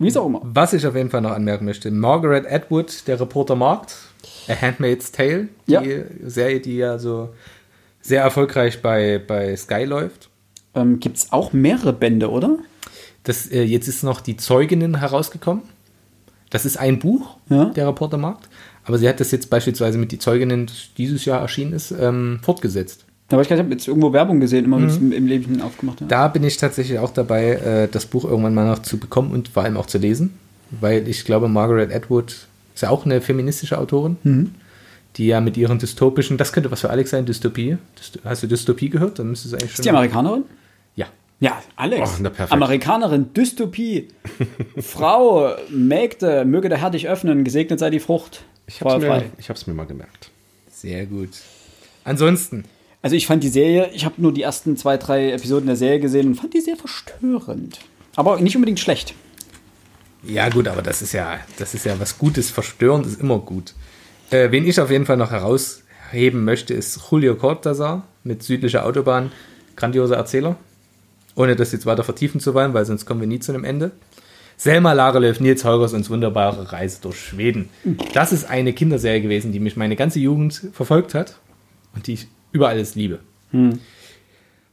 [0.00, 0.40] Wie es auch immer.
[0.44, 3.96] Was ich auf jeden Fall noch anmerken möchte, Margaret Atwood, der Reporter Markt,
[4.48, 5.82] A Handmaid's Tale, die Ja.
[6.24, 7.30] Serie, die ja so
[8.00, 10.30] sehr erfolgreich bei, bei Sky läuft.
[10.74, 12.58] Ähm, gibt es auch mehrere Bände, oder?
[13.24, 15.62] Das, äh, jetzt ist noch die Zeuginnen herausgekommen.
[16.50, 17.66] Das ist ein Buch, Ja.
[17.66, 18.48] der Reportermarkt.
[18.84, 22.40] Aber sie hat das jetzt beispielsweise mit die Zeuginnen, das dieses Jahr erschienen ist, ähm,
[22.42, 23.04] fortgesetzt.
[23.30, 26.10] Aber ich habe jetzt irgendwo Werbung gesehen, immer es im, Leben aufgemacht hat.
[26.10, 29.48] Da bin ich tatsächlich auch dabei, äh, das Buch irgendwann mal noch zu bekommen und
[29.48, 30.32] vor allem auch zu lesen.
[30.70, 32.47] Weil ich glaube, Margaret Atwood
[32.78, 34.54] ist ja auch eine feministische Autorin,
[35.16, 37.76] die ja mit ihren dystopischen, das könnte was für Alex sein, Dystopie.
[37.98, 39.18] Dysto- Hast du Dystopie gehört?
[39.18, 39.82] Dann müsste es eigentlich Ist schon.
[39.82, 40.44] die Amerikanerin?
[40.94, 41.06] ja.
[41.40, 42.20] Ja, Alex.
[42.20, 42.44] Oh.
[42.50, 44.08] Amerikanerin, Dystopie.
[44.80, 48.42] Frau, Mägde, möge der Herr dich öffnen, gesegnet sei die Frucht.
[48.66, 50.30] Ich hab's, mir, ich hab's mir mal gemerkt.
[50.70, 51.30] Sehr gut.
[52.04, 52.64] Ansonsten,
[53.02, 56.00] Also ich fand die Serie, ich habe nur die ersten zwei, drei Episoden der Serie
[56.00, 57.78] gesehen und fand die sehr verstörend.
[58.16, 59.14] Aber nicht unbedingt schlecht.
[60.22, 62.50] Ja, gut, aber das ist ja, das ist ja was Gutes.
[62.50, 63.74] Verstörend ist immer gut.
[64.30, 69.32] Äh, wen ich auf jeden Fall noch herausheben möchte, ist Julio Cortázar mit Südlicher Autobahn.
[69.76, 70.56] Grandioser Erzähler.
[71.36, 73.92] Ohne das jetzt weiter vertiefen zu wollen, weil sonst kommen wir nie zu einem Ende.
[74.56, 77.68] Selma Lagerlöf, Nils Holgers und wunderbare Reise durch Schweden.
[78.12, 81.38] Das ist eine Kinderserie gewesen, die mich meine ganze Jugend verfolgt hat
[81.94, 83.20] und die ich über alles liebe.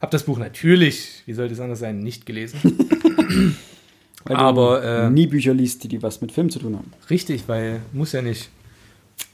[0.00, 3.54] Hab das Buch natürlich, wie sollte es anders sein, nicht gelesen.
[4.26, 6.92] Weil Aber, du äh, nie Bücher liest, die, die was mit Film zu tun haben.
[7.08, 8.50] Richtig, weil muss ja nicht.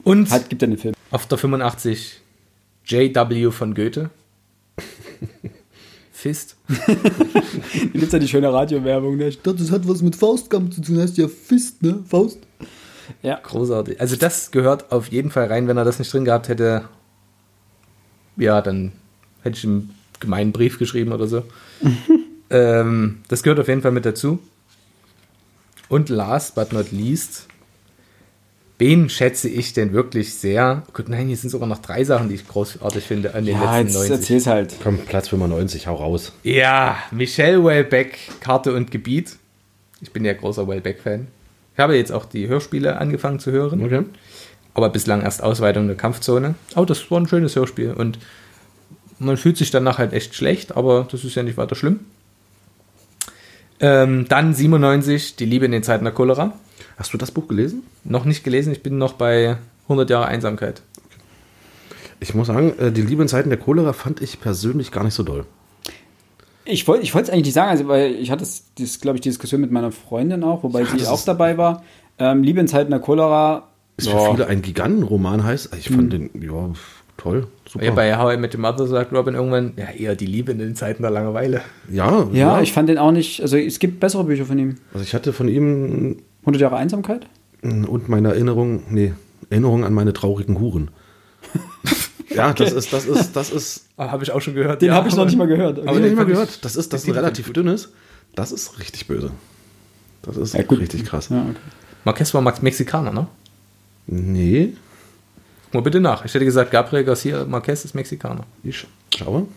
[0.03, 0.93] Und Halt, gibt ja einen Film.
[1.11, 2.21] auf der 85
[2.85, 3.51] J.W.
[3.51, 4.09] von Goethe.
[6.11, 6.55] Fist.
[6.67, 6.75] Da
[7.91, 9.17] gibt es ja die schöne Radiowerbung.
[9.17, 9.27] Ne?
[9.27, 10.99] Ich dachte, das hat was mit Faustkampf zu tun.
[10.99, 11.99] Heißt ja Fist, ne?
[12.07, 12.39] Faust.
[13.21, 13.39] Ja.
[13.43, 13.99] Großartig.
[13.99, 15.67] Also das gehört auf jeden Fall rein.
[15.67, 16.85] Wenn er das nicht drin gehabt hätte,
[18.37, 18.93] ja, dann
[19.41, 21.43] hätte ich ihm einen gemeinen Brief geschrieben oder so.
[22.49, 24.39] ähm, das gehört auf jeden Fall mit dazu.
[25.93, 27.45] Und last but not least,
[28.79, 30.81] wen schätze ich denn wirklich sehr?
[30.93, 33.77] Gut, nein, hier sind sogar noch drei Sachen, die ich großartig finde an den Ja,
[33.77, 34.11] letzten jetzt 90.
[34.11, 34.75] erzähl's halt.
[34.81, 36.31] Komm, Platz 95, hau raus.
[36.41, 39.37] Ja, Michelle Welbeck, Karte und Gebiet.
[40.01, 41.27] Ich bin ja großer Welbeck-Fan.
[41.75, 44.03] Ich habe jetzt auch die Hörspiele angefangen zu hören, Okay.
[44.73, 46.55] aber bislang erst Ausweitung der Kampfzone.
[46.75, 48.17] Oh, das war ein schönes Hörspiel und
[49.19, 51.99] man fühlt sich danach halt echt schlecht, aber das ist ja nicht weiter schlimm.
[53.83, 56.53] Ähm, dann 97, Die Liebe in den Zeiten der Cholera.
[56.95, 57.83] Hast du das Buch gelesen?
[58.05, 59.57] Noch nicht gelesen, ich bin noch bei
[59.89, 60.81] 100 Jahre Einsamkeit.
[62.21, 65.15] Ich muss sagen, äh, die Liebe in Zeiten der Cholera fand ich persönlich gar nicht
[65.15, 65.45] so doll.
[66.63, 68.45] Ich wollte ich es eigentlich nicht sagen, also, weil ich hatte
[68.77, 71.83] das, glaube ich, die Diskussion mit meiner Freundin auch, wobei Ja, sie auch dabei war.
[72.19, 73.67] Ähm, Liebe in Zeiten der Cholera.
[73.97, 75.75] Ist ja, für viele ein Gigantenroman heißt.
[75.77, 76.69] Ich fand den, ja,
[77.23, 77.85] toll, super.
[77.85, 80.59] Ja, bei How I Met Your Mother sagt Robin irgendwann, ja, eher die Liebe in
[80.59, 81.61] den Zeiten der Langeweile.
[81.89, 84.75] ja, ja, ich fand den auch nicht, also es gibt bessere Bücher von ihm.
[84.93, 87.25] also ich hatte von ihm 100 Jahre Einsamkeit?
[87.63, 89.13] und meine Erinnerung, nee,
[89.49, 90.91] Erinnerung an meine traurigen Huren.
[92.29, 94.81] ja, das ist, das ist, das ist, Ah, habe ich auch schon gehört.
[94.81, 95.77] Den ja, habe ich noch nicht mal gehört.
[95.79, 96.65] aber Aber ich den nicht mal ich- gehört.
[96.65, 97.93] Das ist, das ist ein relativ dünnes.
[98.35, 99.29] Das ist richtig böse.
[100.23, 101.29] Das ist Ja, richtig krass.
[101.29, 101.55] Ja, okay.
[102.05, 103.27] Marquez war Max Mexikaner, ne?
[104.07, 104.73] Nee,
[105.73, 106.23] Guck mal bitte nach.
[106.23, 108.43] Ich hätte gesagt, Gabriel Garcia Marquez ist Mexikaner.
[108.63, 109.47] ich schaue.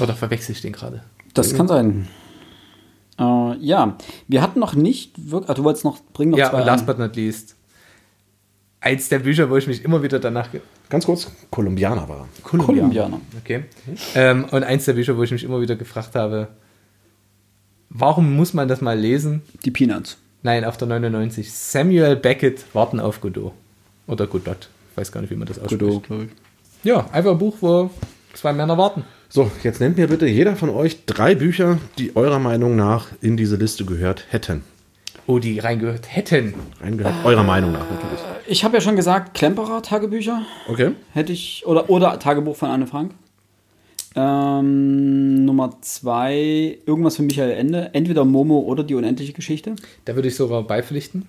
[0.00, 1.02] Oder verwechsel ich den gerade?
[1.34, 2.06] Das kann sein.
[3.18, 5.50] Äh, ja, wir hatten noch nicht wirklich.
[5.50, 6.60] Ah, du wolltest noch bringen noch Ja, zwei.
[6.60, 6.86] und last an.
[6.86, 7.56] but not least.
[8.80, 10.48] Eins der Bücher, wo ich mich immer wieder danach.
[10.88, 12.18] Ganz kurz, Kolumbianer war.
[12.20, 12.42] er.
[12.44, 13.20] Kolumbianer.
[13.40, 13.64] Okay.
[14.14, 16.46] Ähm, und eins der Bücher, wo ich mich immer wieder gefragt habe,
[17.90, 19.42] warum muss man das mal lesen?
[19.64, 20.18] Die Peanuts.
[20.44, 21.52] Nein, auf der 99.
[21.52, 23.52] Samuel Beckett, Warten auf Godot.
[24.06, 24.68] Oder Godot.
[24.90, 25.80] Ich weiß gar nicht, wie man das ausspricht.
[25.80, 26.30] Godot, glaube ich.
[26.84, 27.90] Ja, einfach ein Buch, wo
[28.34, 29.04] zwei Männer warten.
[29.28, 33.36] So, jetzt nennt mir bitte jeder von euch drei Bücher, die eurer Meinung nach in
[33.36, 34.62] diese Liste gehört hätten.
[35.26, 36.54] Oh, die reingehört hätten.
[36.80, 38.20] Reingehört, ah, eurer Meinung nach natürlich.
[38.46, 40.42] Ich habe ja schon gesagt, Klemperer Tagebücher.
[40.68, 40.92] Okay.
[41.12, 43.12] Hätte ich, oder, oder Tagebuch von Anne Frank.
[44.14, 47.90] Ähm, Nummer zwei, irgendwas von Michael Ende.
[47.94, 49.76] Entweder Momo oder die unendliche Geschichte.
[50.04, 51.28] Da würde ich sogar beipflichten.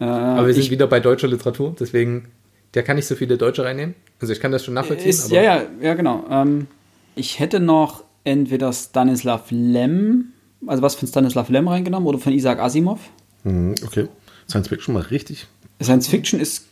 [0.00, 2.28] Äh, Aber wir sind ich, wieder bei deutscher Literatur, deswegen,
[2.74, 3.94] der kann nicht so viele Deutsche reinnehmen.
[4.20, 5.08] Also ich kann das schon nachvollziehen.
[5.08, 6.24] Ist, ja, ja, ja, genau.
[6.30, 6.66] Ähm,
[7.14, 10.32] ich hätte noch entweder Stanislav Lem,
[10.66, 13.00] also was von Stanislav Lem reingenommen oder von Isaac Asimov.
[13.44, 14.08] Mhm, okay.
[14.48, 15.46] Science Fiction mal richtig.
[15.82, 16.66] Science Fiction ist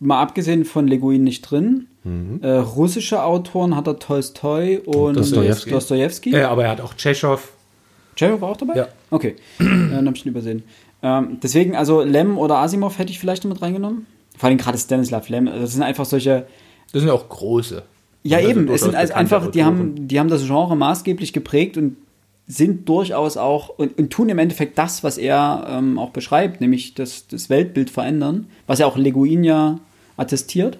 [0.00, 1.86] mal abgesehen von Leguin nicht drin.
[2.04, 2.40] Mhm.
[2.42, 5.70] Äh, russische Autoren hat er Tolstoi und Dostoevsky.
[5.70, 6.30] Dostoevsky.
[6.30, 7.52] Ja, aber er hat auch Tschechow.
[8.14, 8.76] Tschechow war auch dabei?
[8.76, 8.88] Ja.
[9.10, 10.62] Okay, äh, dann habe ich ihn übersehen.
[11.06, 14.06] Ähm, deswegen, also Lem oder Asimov hätte ich vielleicht mit reingenommen.
[14.36, 15.46] Vor allem gerade Stanislav Lem.
[15.46, 16.46] Das sind einfach solche.
[16.92, 17.84] Das sind ja auch große.
[18.24, 18.68] Ja, also eben.
[18.68, 21.96] Es sind also einfach, die haben, die haben das Genre maßgeblich geprägt und
[22.48, 26.94] sind durchaus auch und, und tun im Endeffekt das, was er ähm, auch beschreibt, nämlich
[26.94, 29.78] das, das Weltbild verändern, was ja auch Leguin ja
[30.16, 30.78] attestiert.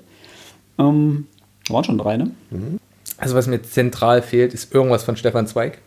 [0.79, 1.29] Ähm,
[1.69, 2.33] waren schon drei, ne?
[2.51, 2.79] Mhm.
[3.17, 5.79] Also was mir zentral fehlt, ist irgendwas von Stefan Zweig.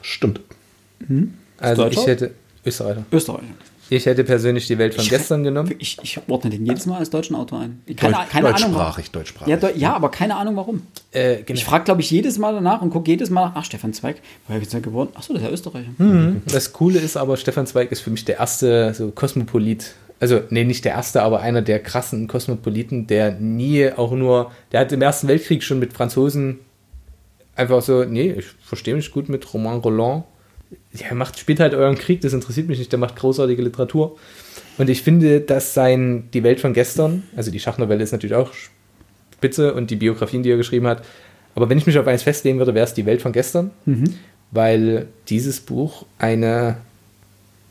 [0.00, 0.40] Stimmt.
[1.00, 1.34] Mhm.
[1.58, 2.32] Also ich hätte
[2.66, 3.04] Österreicher.
[3.12, 3.54] Österreicher.
[3.88, 5.72] Ich hätte persönlich die Welt von ich, gestern genommen.
[5.78, 7.82] Ich, ich ordne den jedes Mal als deutschen Autor ein.
[7.96, 9.62] Keine, Deutsch, keine deutschsprachig, Ahnung, deutschsprachig.
[9.62, 10.82] Ja, ja, aber keine Ahnung warum.
[11.12, 11.56] Äh, genau.
[11.56, 14.16] Ich frage, glaube ich, jedes Mal danach und gucke jedes Mal nach, ach, Stefan Zweig,
[14.48, 15.10] woher ist er geworden?
[15.14, 15.90] Achso, das ist ja Österreicher.
[15.98, 16.42] Mhm.
[16.50, 19.94] Das Coole ist aber, Stefan Zweig ist für mich der erste so Kosmopolit.
[20.18, 24.80] Also, nee, nicht der erste, aber einer der krassen Kosmopoliten, der nie auch nur, der
[24.80, 26.58] hat im Ersten Weltkrieg schon mit Franzosen
[27.54, 30.24] einfach so, nee, ich verstehe mich gut mit Romain Roland
[30.92, 34.16] ja, macht, spielt halt euren Krieg, das interessiert mich nicht, der macht großartige Literatur.
[34.78, 38.52] Und ich finde, dass sein Die Welt von gestern, also die Schachnovelle ist natürlich auch
[39.34, 41.04] spitze und die Biografien, die er geschrieben hat,
[41.54, 44.14] aber wenn ich mich auf eins festlegen würde, wäre es Die Welt von gestern, mhm.
[44.50, 46.78] weil dieses Buch eine,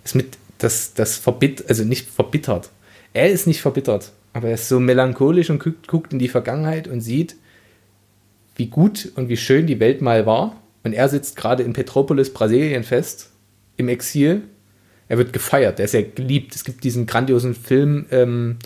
[0.04, 2.70] ist mit, das, das verbittert, also nicht verbittert.
[3.14, 6.88] Er ist nicht verbittert, aber er ist so melancholisch und guckt, guckt in die Vergangenheit
[6.88, 7.36] und sieht,
[8.56, 10.56] wie gut und wie schön die Welt mal war
[10.86, 13.32] und er sitzt gerade in Petropolis, Brasilien fest,
[13.76, 14.44] im Exil.
[15.10, 16.56] Er wird gefeiert, er ist ja geliebt.
[16.56, 18.58] Es gibt diesen grandiosen Film, ähm,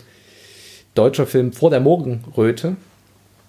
[0.94, 2.76] deutscher Film Vor der Morgenröte,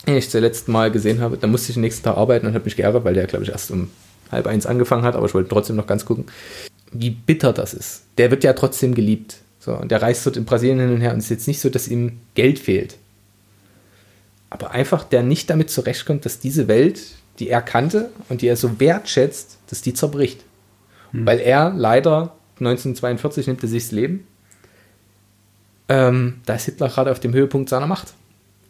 [0.08, 1.38] den ich zuletzt mal gesehen habe.
[1.38, 3.52] Da musste ich den nächsten Tag arbeiten und habe mich geärgert, weil der, glaube ich,
[3.52, 3.92] erst um
[4.32, 6.26] halb eins angefangen hat, aber ich wollte trotzdem noch ganz gucken,
[6.94, 8.04] wie bitter das ist.
[8.18, 9.38] Der wird ja trotzdem geliebt.
[9.60, 11.60] So, und der reist dort in Brasilien hin und her und es ist jetzt nicht
[11.60, 12.96] so, dass ihm Geld fehlt.
[14.50, 17.02] Aber einfach der nicht damit zurechtkommt, dass diese Welt,
[17.42, 20.44] die er kannte und die er so wertschätzt, dass die zerbricht.
[21.12, 21.26] Hm.
[21.26, 24.28] Weil er leider 1942 nimmt er sich das Leben.
[25.90, 28.14] Ähm, da ist Hitler gerade auf dem Höhepunkt seiner Macht.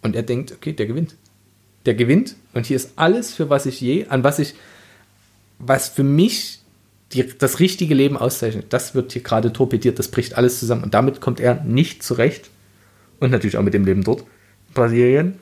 [0.01, 1.15] Und er denkt, okay, der gewinnt.
[1.85, 4.53] Der gewinnt und hier ist alles, für was ich je, an was ich,
[5.59, 6.59] was für mich
[7.11, 10.83] die, das richtige Leben auszeichnet, das wird hier gerade torpediert, das bricht alles zusammen.
[10.83, 12.49] Und damit kommt er nicht zurecht.
[13.19, 14.23] Und natürlich auch mit dem Leben dort,
[14.73, 15.39] Brasilien.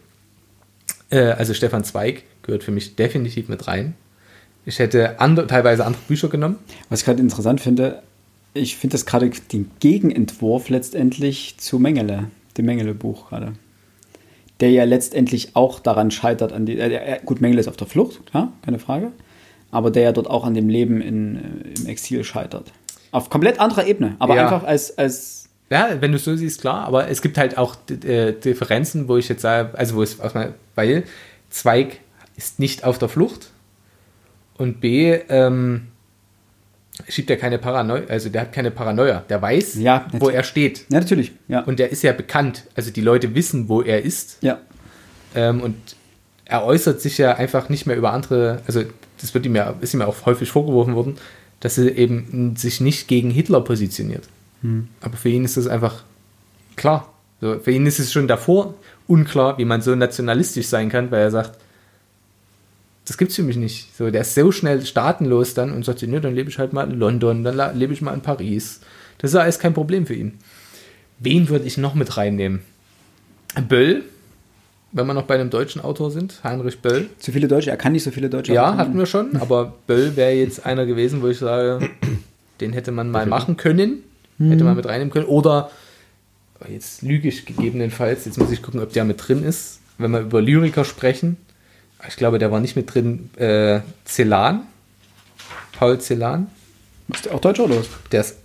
[1.11, 3.93] Äh, also Stefan Zweig gehört für mich definitiv mit rein.
[4.65, 6.57] Ich hätte andere, teilweise andere Bücher genommen.
[6.89, 8.01] Was ich gerade interessant finde,
[8.53, 12.25] ich finde das gerade den Gegenentwurf letztendlich zu Mengele,
[12.57, 13.53] dem Mengele-Buch gerade.
[14.59, 18.25] Der ja letztendlich auch daran scheitert, an die, äh, gut, Mengele ist auf der Flucht,
[18.25, 19.11] klar, keine Frage,
[19.71, 22.73] aber der ja dort auch an dem Leben in, äh, im Exil scheitert.
[23.11, 24.43] Auf komplett anderer Ebene, aber ja.
[24.43, 27.75] einfach als, als ja, wenn du es so siehst, klar, aber es gibt halt auch
[27.89, 30.17] äh, Differenzen, wo ich jetzt sage, also wo es,
[30.75, 31.03] weil
[31.49, 31.99] Zweig
[32.39, 33.51] ist nicht auf der Flucht
[34.57, 35.87] und B, ähm,
[37.09, 40.85] schiebt er keine Paranoia, also der hat keine Paranoia, der weiß, ja, wo er steht.
[40.89, 41.33] Ja, natürlich.
[41.49, 41.61] Ja.
[41.61, 44.37] Und der ist ja bekannt, also die Leute wissen, wo er ist.
[44.41, 44.59] Ja.
[45.35, 45.75] Ähm, und
[46.45, 48.83] er äußert sich ja einfach nicht mehr über andere, also
[49.19, 51.17] das wird ihm ja, ist ihm ja auch häufig vorgeworfen worden,
[51.59, 54.23] dass er eben sich nicht gegen Hitler positioniert.
[54.61, 54.87] Hm.
[55.01, 56.03] Aber für ihn ist das einfach
[56.77, 57.11] klar.
[57.41, 58.75] So, für ihn ist es schon davor
[59.07, 61.59] unklar, wie man so nationalistisch sein kann, weil er sagt,
[63.09, 63.97] das gibt es für mich nicht.
[63.97, 66.87] So, der ist so schnell staatenlos dann und sagt, ne, dann lebe ich halt mal
[66.87, 68.81] in London, dann lebe ich mal in Paris.
[69.17, 70.37] Das ist alles kein Problem für ihn.
[71.17, 72.61] Wen würde ich noch mit reinnehmen?
[73.67, 74.03] Böll,
[74.91, 77.09] wenn wir noch bei einem deutschen Autor sind, Heinrich Böll.
[77.17, 78.53] Zu viele Deutsche, er kann nicht so viele Deutsche.
[78.53, 81.89] Ja, hatten wir schon, aber Böll wäre jetzt einer gewesen, wo ich sage,
[82.61, 84.03] den hätte man mal machen können,
[84.37, 85.25] hätte man mit reinnehmen können.
[85.25, 85.71] Oder,
[86.67, 89.79] jetzt lüge ich gegebenenfalls, jetzt muss ich gucken, ob der mit drin ist.
[89.97, 91.37] Wenn wir über Lyriker sprechen,
[92.07, 94.61] ich glaube, der war nicht mit drin, äh, Celan,
[95.77, 96.47] Paul Celan.
[97.13, 97.87] Ist der auch Deutscher oder was?
[98.11, 98.37] Der ist,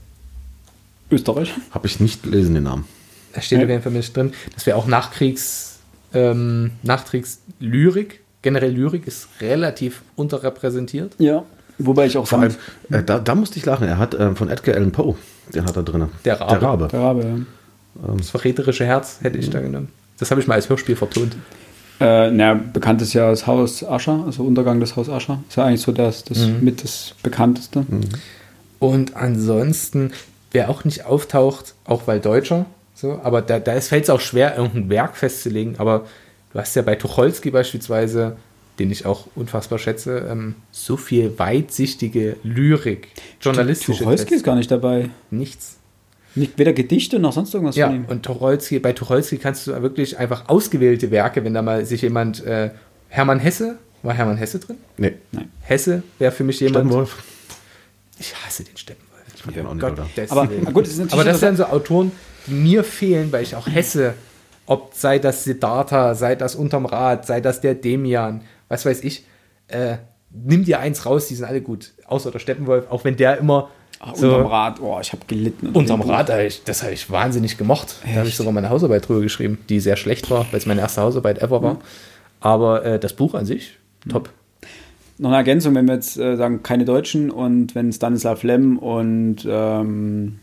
[1.11, 1.53] Österreich.
[1.71, 2.87] Habe ich nicht gelesen, den Namen.
[3.35, 3.65] Da steht ja.
[3.65, 4.33] auf jeden Fall mit drin.
[4.55, 5.79] Das wäre auch Nachkriegs,
[6.13, 8.21] ähm, Nachkriegslyrik.
[8.43, 11.15] Generell Lyrik ist relativ unterrepräsentiert.
[11.19, 11.45] Ja.
[11.79, 12.55] Wobei ich auch Vor allem,
[12.91, 13.89] äh, da, da musste ich lachen.
[13.89, 15.17] Er hat äh, von Edgar Allan Poe,
[15.53, 16.09] den hat er drin.
[16.25, 16.51] Der Rabe.
[16.53, 16.89] Der Rabe.
[16.89, 17.29] Der Rabe, ja.
[18.09, 19.89] Ähm, das verräterische Herz hätte ich da genommen.
[20.19, 21.35] Das habe ich mal als Hörspiel vertont.
[22.01, 25.43] Äh, na, bekannt ist ja das Haus Ascher, also Untergang des Haus Ascher.
[25.49, 26.59] Ist ja eigentlich so das, das Mhm.
[26.63, 27.81] mit das bekannteste.
[27.89, 28.01] Mhm.
[28.81, 30.13] Und ansonsten,
[30.51, 34.57] wer auch nicht auftaucht, auch weil Deutscher, so, aber da, da fällt es auch schwer,
[34.57, 35.77] irgendein Werk festzulegen.
[35.79, 36.05] Aber
[36.53, 38.37] du hast ja bei Tucholsky beispielsweise,
[38.79, 43.09] den ich auch unfassbar schätze, ähm, so viel weitsichtige Lyrik,
[43.41, 45.11] journalistische Tucholsky ist gar nicht dabei.
[45.31, 45.79] nichts.
[46.37, 48.05] Nicht, weder Gedichte noch sonst irgendwas Ja, von ihm.
[48.07, 52.45] und Tucholsky, bei Tucholsky kannst du wirklich einfach ausgewählte Werke, wenn da mal sich jemand,
[52.45, 52.71] äh,
[53.09, 54.77] Hermann Hesse, war Hermann Hesse drin?
[54.97, 55.15] Nee,
[55.63, 56.87] Hesse wäre für mich jemand.
[56.87, 57.23] Steppenwolf.
[58.19, 59.23] Ich hasse den Steppenwolf.
[59.35, 60.07] Ich fand den auch nicht, oder?
[60.31, 62.13] Aber gut, das Aber das so- sind so Autoren,
[62.47, 64.15] die mir fehlen, weil ich auch Hesse,
[64.67, 69.25] ob sei das Siddhartha, sei das Unterm Rad, sei das der Demian, was weiß ich,
[69.69, 69.97] äh,
[70.31, 71.93] nimm dir eins raus, die sind alle gut.
[72.07, 73.71] Außer der Steppenwolf, auch wenn der immer
[74.01, 75.69] Ah, so Unterm Rad, oh, ich habe gelitten.
[75.69, 76.11] unter unterm.
[76.11, 76.31] Rad,
[76.67, 77.97] das habe ich wahnsinnig gemocht.
[78.05, 80.81] Da habe ich sogar meine Hausarbeit drüber geschrieben, die sehr schlecht war, weil es meine
[80.81, 81.79] erste Hausarbeit ever war.
[82.41, 83.79] Aber äh, das Buch an sich,
[84.09, 84.31] top.
[85.17, 89.47] Noch eine Ergänzung, wenn wir jetzt äh, sagen, keine Deutschen und wenn Stanislav Lem und
[89.49, 90.41] ähm,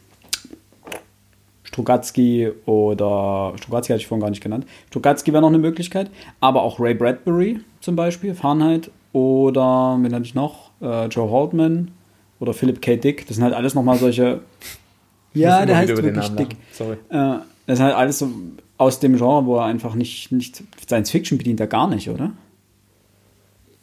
[1.64, 4.66] Strugatsky oder Strugatsky hatte ich vorhin gar nicht genannt.
[4.90, 10.26] Strugatsky wäre noch eine Möglichkeit, aber auch Ray Bradbury zum Beispiel, Fahrenheit oder wen hatte
[10.26, 10.72] ich noch?
[10.82, 11.92] Äh, Joe Haltman
[12.42, 12.98] oder Philip K.
[12.98, 13.28] Dick.
[13.28, 14.42] Das sind halt alles nochmal solche.
[15.34, 16.58] Ja, der heißt wirklich Dick.
[16.74, 16.98] Sorry.
[17.10, 17.38] Äh,
[17.68, 18.30] das ist halt alles so
[18.78, 22.32] aus dem Genre, wo er einfach nicht, nicht Science Fiction bedient, er gar nicht, oder?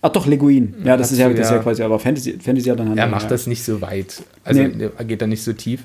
[0.03, 0.75] Ach doch, Le Guin.
[0.85, 1.63] Ja, das ist ja, das ist ja ja.
[1.63, 3.11] quasi, aber Fantasy, Fantasy hat dann halt Er ja.
[3.11, 4.23] macht das nicht so weit.
[4.45, 4.91] Also Nee.
[4.97, 5.85] er geht da nicht so tief.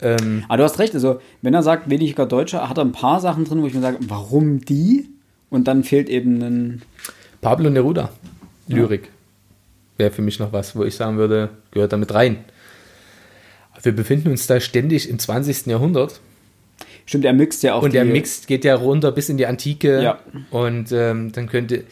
[0.00, 3.20] Ähm, Aber du hast recht, also wenn er sagt, weniger Deutscher, hat er ein paar
[3.20, 5.08] Sachen drin, wo ich mir sage, warum die?
[5.50, 6.82] Und dann fehlt eben ein.
[7.40, 8.10] Pablo Neruda,
[8.66, 9.10] Lyrik.
[9.98, 12.44] Wäre für mich noch was, wo ich sagen würde, gehört damit rein.
[13.82, 15.66] Wir befinden uns da ständig im 20.
[15.66, 16.20] Jahrhundert
[17.08, 20.02] Stimmt, er mixt ja auch und der Mix geht ja runter bis in die Antike.
[20.02, 20.18] Ja.
[20.50, 21.84] Und ähm, dann könnte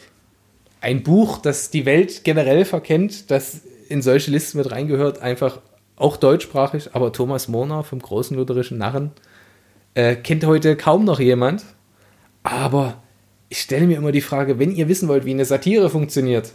[0.79, 5.59] ein Buch, das die Welt generell verkennt, das in solche Listen mit reingehört, einfach
[5.95, 9.09] auch deutschsprachig, aber Thomas Murner vom großen lutherischen Narren
[9.95, 11.65] äh, kennt heute kaum noch jemand.
[12.43, 13.01] Aber
[13.49, 16.51] ich stelle mir immer die Frage, wenn ihr wissen wollt, wie eine Satire funktioniert,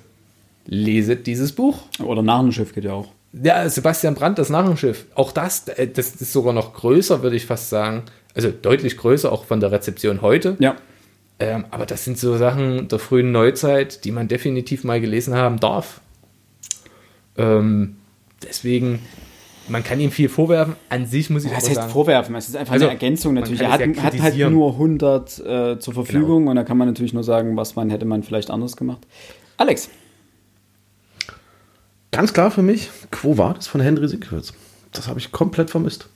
[0.67, 1.83] leset dieses Buch.
[2.03, 3.09] Oder Narrenschiff geht ja auch.
[3.33, 5.07] Ja, Sebastian Brandt, das Narrenschiff.
[5.15, 8.03] Auch das, äh, das ist sogar noch größer, würde ich fast sagen.
[8.35, 10.57] Also deutlich größer, auch von der Rezeption heute.
[10.59, 10.77] Ja.
[11.39, 15.59] Ähm, aber das sind so Sachen der frühen Neuzeit, die man definitiv mal gelesen haben
[15.61, 16.01] darf.
[17.37, 17.97] Ähm,
[18.43, 19.01] deswegen,
[19.69, 20.77] man kann ihm viel vorwerfen.
[20.91, 23.35] An sich muss ich Das aber heißt sagen, vorwerfen, es ist einfach Also, eine Ergänzung
[23.35, 23.63] natürlich.
[23.63, 27.15] Er hat, ja hat halt nur 100 äh, zur Verfügung und da kann man natürlich
[27.15, 29.07] nur sagen, was man hätte man vielleicht anders gemacht.
[29.57, 29.89] Alex,
[32.13, 34.53] Ganz klar für mich, Quo Vadis von Henry Siegwitz.
[34.93, 36.09] Das habe ich komplett vermisst.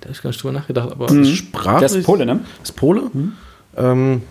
[0.00, 1.90] da habe ich gar nicht drüber nachgedacht, aber Das ist sprachlich.
[1.90, 2.40] der ist Pole, ne?
[2.62, 3.10] Ist Pole.
[3.76, 4.22] Ähm,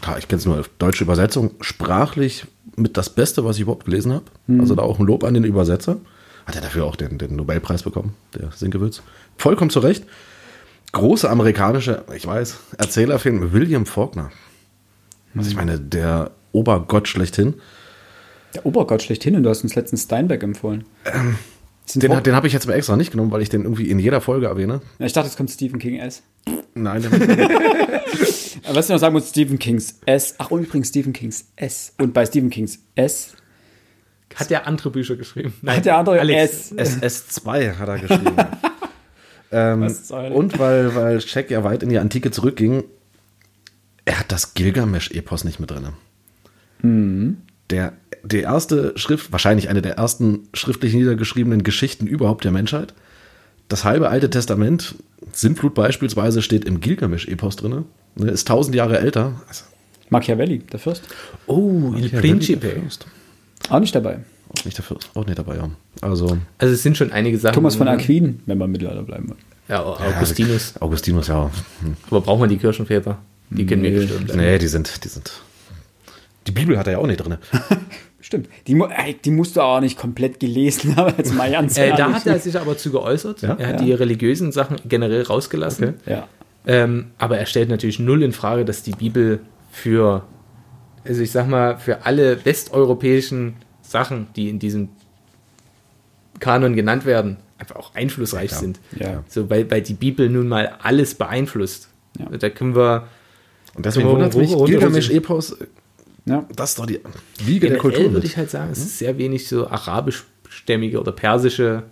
[0.00, 1.50] klar, ich kenne es nur auf deutsche Übersetzung.
[1.60, 4.24] Sprachlich mit das Beste, was ich überhaupt gelesen habe.
[4.60, 5.96] Also da auch ein Lob an den Übersetzer.
[6.46, 9.02] Hat er dafür auch den, den Nobelpreis bekommen, der Sinkewitz.
[9.36, 10.04] Vollkommen zu Recht.
[10.92, 14.30] Große amerikanische, ich weiß, Erzählerfilm William Faulkner.
[15.36, 17.54] Also ich meine, der Obergott schlechthin.
[18.56, 20.84] Der Obergott schlechthin und du hast uns letztens Steinbeck empfohlen.
[21.84, 23.98] Sind Den, den habe ich jetzt mal extra nicht genommen, weil ich den irgendwie in
[23.98, 24.80] jeder Folge erwähne.
[24.98, 26.22] Ja, ich dachte, es kommt Stephen King S.
[26.74, 30.36] Nein, den, Aber was ich noch sagen muss, Stephen Kings S.
[30.38, 31.92] Ach, und übrigens Stephen Kings S.
[31.98, 33.34] Und bei Stephen Kings S
[34.34, 35.52] hat der andere Bücher geschrieben.
[35.66, 36.72] hat der andere Alex.
[36.72, 37.02] S.
[37.02, 38.36] SS2 hat er geschrieben.
[39.52, 39.82] ähm,
[40.32, 42.84] und weil, weil Jack ja weit in die Antike zurückging,
[44.06, 45.88] er hat das Gilgamesch-Epos nicht mit drin.
[46.80, 47.36] Mhm.
[47.70, 47.92] Der,
[48.26, 52.94] die erste Schrift, wahrscheinlich eine der ersten schriftlich niedergeschriebenen Geschichten überhaupt der Menschheit.
[53.68, 54.94] Das halbe Alte Testament,
[55.32, 57.84] Sintflut beispielsweise, steht im Gilgamesch-Epos drin.
[58.14, 59.40] Ne, Ist tausend Jahre älter.
[59.48, 59.64] Also,
[60.10, 61.02] Machiavelli, der Fürst.
[61.46, 62.80] Oh, Il Principe.
[63.68, 64.20] Auch nicht dabei.
[64.56, 65.68] Auch nicht der Fürst, auch nicht dabei, ja.
[66.00, 67.54] Also, Also es sind schon einige Sachen.
[67.54, 69.40] Thomas von Aquin, wenn wir im Mittelalter bleiben wollen.
[69.68, 70.74] Ja, Augustinus.
[70.76, 71.50] Ja, Augustinus, ja.
[71.82, 71.96] Hm.
[72.08, 73.18] Aber braucht man die Kirchenväter?
[73.50, 73.98] Die kennen wir Nee.
[74.06, 74.36] bestimmt.
[74.36, 75.32] Nee, die sind, die sind.
[76.46, 77.36] Die Bibel hat er ja auch nicht drin.
[78.26, 78.48] Stimmt.
[78.66, 78.76] Die,
[79.24, 82.40] die musst du auch nicht komplett gelesen haben, als mal ganz Äh, da hat er
[82.40, 83.42] sich aber zu geäußert.
[83.42, 83.54] Ja?
[83.56, 83.86] er hat Ja.
[83.86, 85.94] die religiösen Sachen generell rausgelassen.
[86.06, 86.26] Ja.
[86.66, 89.38] Ähm, aber er stellt natürlich null in Frage, dass die Bibel
[89.70, 90.24] für,
[91.04, 94.88] also ich sag mal, für alle westeuropäischen Sachen, die in diesem
[96.40, 98.80] Kanon genannt werden, einfach auch einflussreich Ja, sind.
[98.98, 99.22] ja.
[99.28, 101.90] So, weil, weil die Bibel nun mal alles beeinflusst.
[102.18, 102.26] Ja.
[102.36, 103.06] Da können wir
[103.76, 105.56] Und deswegen wundert mich, Gilgamesch-Epos,
[106.26, 106.44] Ja.
[106.54, 107.00] das ist doch die
[107.44, 107.98] Wiege der Kultur.
[107.98, 111.84] Generell würde ich halt sagen, es ist sehr wenig so arabischstämmige oder persische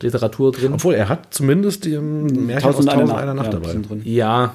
[0.00, 0.72] Literatur drin.
[0.74, 3.72] Obwohl, er hat zumindest die ähm, Märchen aus Tausend Tausend eine einer Nacht ja, dabei.
[3.72, 4.02] sind drin.
[4.04, 4.54] Ja,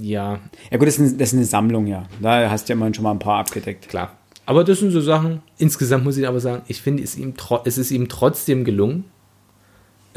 [0.00, 2.04] ja, Ja gut, das ist, eine, das ist eine Sammlung, ja.
[2.20, 3.88] Da hast du ja immerhin schon mal ein paar abgedeckt.
[3.88, 4.16] klar.
[4.46, 7.32] Aber das sind so Sachen, insgesamt muss ich aber sagen, ich finde, es, ihm
[7.64, 9.04] es ist ihm trotzdem gelungen.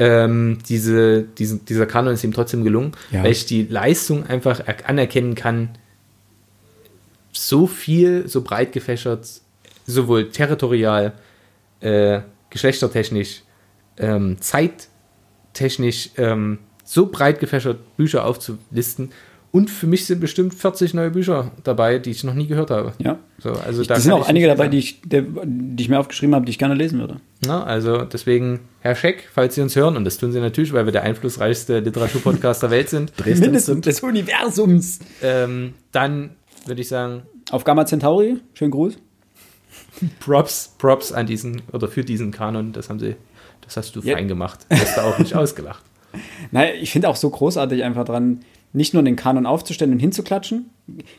[0.00, 3.22] Ähm, diese, diesen, dieser Kanon ist ihm trotzdem gelungen, Ja.
[3.24, 5.70] weil ich die Leistung einfach er- anerkennen kann,
[7.38, 9.28] so viel, so breit gefächert,
[9.86, 11.12] sowohl territorial,
[11.80, 12.20] äh,
[12.50, 13.42] geschlechtertechnisch,
[13.98, 19.10] ähm, zeittechnisch, ähm, so breit gefächert Bücher aufzulisten.
[19.50, 22.92] Und für mich sind bestimmt 40 neue Bücher dabei, die ich noch nie gehört habe.
[22.98, 23.18] Ja.
[23.38, 26.44] So, also da sind auch einige dabei, die ich, der, die ich mir aufgeschrieben habe,
[26.44, 27.16] die ich gerne lesen würde.
[27.46, 30.84] Na, also deswegen, Herr Scheck, falls Sie uns hören, und das tun Sie natürlich, weil
[30.84, 34.98] wir der einflussreichste Literaturpodcast der Welt sind, Dresden Mindestens des Universums.
[35.22, 36.30] ähm, dann
[36.66, 38.98] würde ich sagen, Auf Gamma Centauri, schönen Gruß.
[40.20, 43.16] Props, Props an diesen oder für diesen Kanon, das haben Sie,
[43.62, 44.14] das hast du Ja.
[44.16, 44.60] fein gemacht.
[44.68, 45.82] Du hast da auch nicht ausgelacht.
[46.52, 48.40] Naja, ich finde auch so großartig einfach dran,
[48.72, 50.70] nicht nur den Kanon aufzustellen und hinzuklatschen.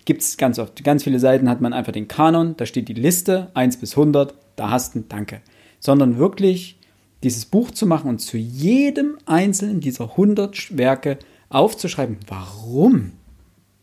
[0.06, 0.84] Gibt es ganz oft.
[0.84, 4.34] Ganz viele Seiten hat man einfach den Kanon, da steht die Liste, 1 bis 100,
[4.56, 5.42] da hast du ein Danke.
[5.80, 6.78] Sondern wirklich
[7.24, 11.18] dieses Buch zu machen und zu jedem einzelnen dieser 100 Werke
[11.50, 13.12] aufzuschreiben, warum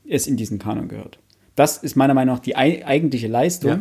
[0.09, 1.19] es in diesen Kanon gehört.
[1.57, 3.81] Das ist meiner Meinung nach die ei- eigentliche Leistung, Ja.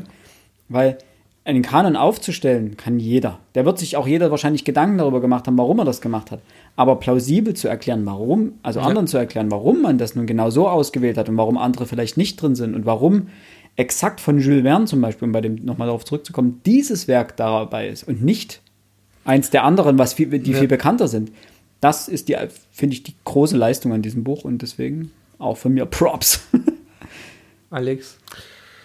[0.69, 0.97] weil
[1.43, 3.39] einen Kanon aufzustellen kann jeder.
[3.53, 6.39] Der wird sich auch jeder wahrscheinlich Gedanken darüber gemacht haben, warum er das gemacht hat.
[6.75, 8.87] Aber plausibel zu erklären, warum, also Ja.
[8.87, 12.17] anderen zu erklären, warum man das nun genau so ausgewählt hat und warum andere vielleicht
[12.17, 13.27] nicht drin sind und warum
[13.75, 17.89] exakt von Jules Verne zum Beispiel, um bei dem nochmal darauf zurückzukommen, dieses Werk dabei
[17.89, 18.61] ist und nicht
[19.25, 20.57] eins der anderen, was viel, die Ja.
[20.59, 21.31] viel bekannter sind.
[21.81, 22.37] Das ist die,
[22.71, 26.39] finde ich, die große Leistung an diesem Buch und deswegen auch von mir Props.
[27.75, 28.17] Alex,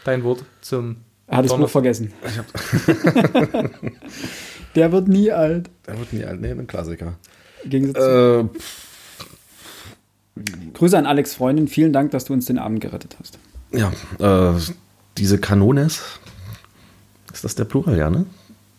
[0.05, 0.97] dein Wort zum
[1.29, 2.13] Er hat das Buch vergessen.
[4.75, 5.71] Der wird nie alt.
[5.87, 6.41] Der wird nie alt.
[6.41, 7.15] Nee, ein Klassiker.
[7.65, 8.45] Äh,
[10.75, 11.69] Grüße an Alex Freundin.
[11.69, 13.39] Vielen Dank, dass du uns den Abend gerettet hast.
[13.73, 14.59] ja, äh,
[15.19, 16.03] diese Kanones.
[17.33, 18.27] Ist das der Plural, ja, ne?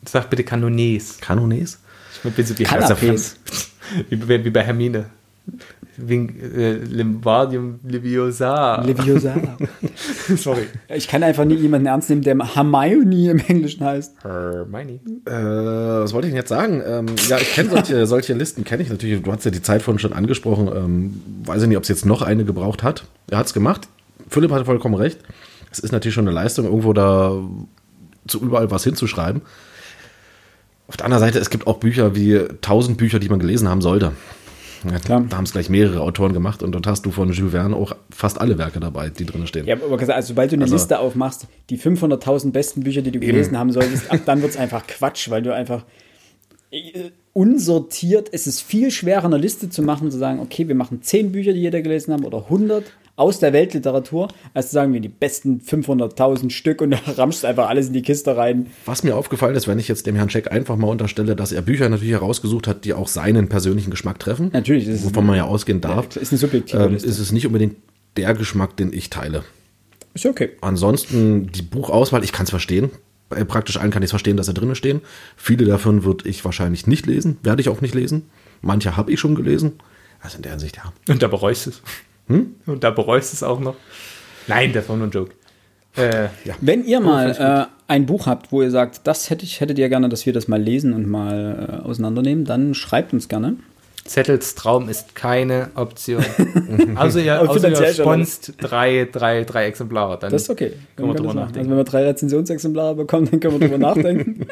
[0.05, 1.20] Sag bitte Kanones.
[1.22, 1.80] Kanones?
[2.24, 3.36] Ich bin so wie, Canapés.
[4.09, 5.05] wie, bei- wie bei Hermine.
[5.97, 8.81] Wing, äh, Limbardium Leviosa.
[8.81, 9.35] Leviosa.
[10.35, 10.67] Sorry.
[10.89, 14.15] ich kann einfach nie jemanden ernst nehmen, der Hermione im Englischen heißt.
[14.23, 14.99] Hermione.
[15.25, 15.31] Äh,
[16.03, 16.81] was wollte ich denn jetzt sagen?
[16.85, 19.21] Ähm, ja, ich kenne solche, solche Listen, kenne ich natürlich.
[19.21, 20.69] Du hast ja die Zeit vorhin schon angesprochen.
[20.73, 23.05] Ähm, weiß ich nicht, ob es jetzt noch eine gebraucht hat.
[23.29, 23.87] Er hat es gemacht.
[24.29, 25.19] Philipp hatte vollkommen recht.
[25.71, 27.33] Es ist natürlich schon eine Leistung, irgendwo da
[28.27, 29.41] zu überall was hinzuschreiben.
[30.87, 33.81] Auf der anderen Seite, es gibt auch Bücher wie tausend Bücher, die man gelesen haben
[33.81, 34.11] sollte.
[34.89, 35.25] Ja, Klar.
[35.29, 37.95] Da haben es gleich mehrere Autoren gemacht und dort hast du von Jules Verne auch
[38.09, 39.65] fast alle Werke dabei, die drin stehen.
[39.67, 43.11] Ja, aber gesagt, also sobald du eine Also- Liste aufmachst, die 500.000 besten Bücher, die
[43.11, 45.86] du gelesen haben solltest, ab dann wird es einfach Quatsch, weil du einfach
[46.71, 51.01] äh, unsortiert, es ist viel schwerer, eine Liste zu machen, zu sagen, okay, wir machen
[51.01, 52.84] 10 Bücher, die jeder gelesen haben, oder 100
[53.16, 57.47] aus der Weltliteratur, als zu sagen, wir die besten 500.000 Stück und da ramschst du
[57.47, 58.68] einfach alles in die Kiste rein.
[58.86, 61.62] Was mir aufgefallen ist, wenn ich jetzt dem Herrn Scheck einfach mal unterstelle, dass er
[61.62, 65.45] Bücher natürlich herausgesucht hat, die auch seinen persönlichen Geschmack treffen, Natürlich, ist, wovon man ja
[65.45, 67.07] ausgehen darf, ist eine subjektive ähm, Liste.
[67.07, 67.76] ist es nicht unbedingt
[68.18, 69.43] der Geschmack, den ich teile.
[70.14, 70.49] ist okay.
[70.62, 72.89] Ansonsten die Buchauswahl, ich kann es verstehen.
[73.30, 74.99] Bei praktisch allen kann ich es verstehen, dass sie drinnen stehen.
[75.38, 78.24] Viele davon würde ich wahrscheinlich nicht lesen, werde ich auch nicht lesen.
[78.62, 79.74] Manche habe ich schon gelesen.
[80.20, 80.91] Also in der Hinsicht, ja.
[81.07, 81.72] Und da bereust du
[82.34, 82.69] es.
[82.69, 83.75] Und da bereust du es auch noch.
[84.47, 85.32] Nein, das war nur ein Joke.
[85.95, 86.29] Äh,
[86.61, 89.77] Wenn ihr mal fand äh, ein Buch habt, wo ihr sagt, das hätte ich, hättet
[89.77, 93.57] ihr gerne, dass wir das mal lesen und mal äh, auseinandernehmen, dann schreibt uns gerne.
[94.05, 96.23] Zettels Traum ist keine Option.
[96.95, 100.17] also ihr, außer ihr sponst drei, drei, drei Exemplare.
[100.17, 100.73] Dann Das ist okay.
[100.95, 101.59] Können wir drüber nachdenken.
[101.59, 104.47] Also wenn wir drei Rezensionsexemplare bekommen, dann können wir drüber nachdenken.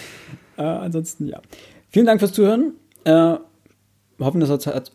[0.56, 1.42] äh, ansonsten, ja.
[1.90, 2.74] Vielen Dank fürs Zuhören.
[3.04, 3.40] Äh, wir
[4.20, 4.92] hoffen, das hat,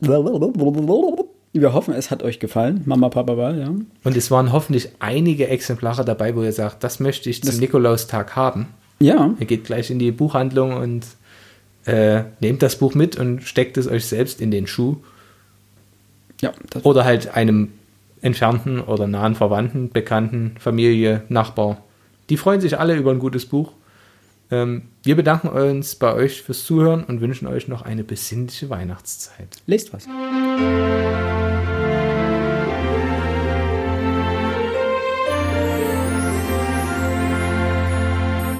[1.53, 2.81] wir hoffen, es hat euch gefallen.
[2.85, 3.67] Mama, Papa, Ball, ja.
[4.03, 7.59] Und es waren hoffentlich einige Exemplare dabei, wo ihr sagt, das möchte ich zum Das-
[7.59, 8.67] Nikolaustag haben.
[9.01, 11.05] Ja, Ihr geht gleich in die Buchhandlung und
[11.85, 14.97] äh, nehmt das Buch mit und steckt es euch selbst in den Schuh.
[16.41, 16.51] ja.
[16.69, 17.69] Das, Oder halt einem
[18.21, 21.77] entfernten oder nahen Verwandten, Bekannten, Familie, Nachbar.
[22.29, 23.71] Die freuen sich alle über ein gutes Buch.
[24.51, 29.57] Ähm, wir bedanken uns bei euch fürs Zuhören und wünschen euch noch eine besinnliche Weihnachtszeit.
[29.67, 30.07] lest was.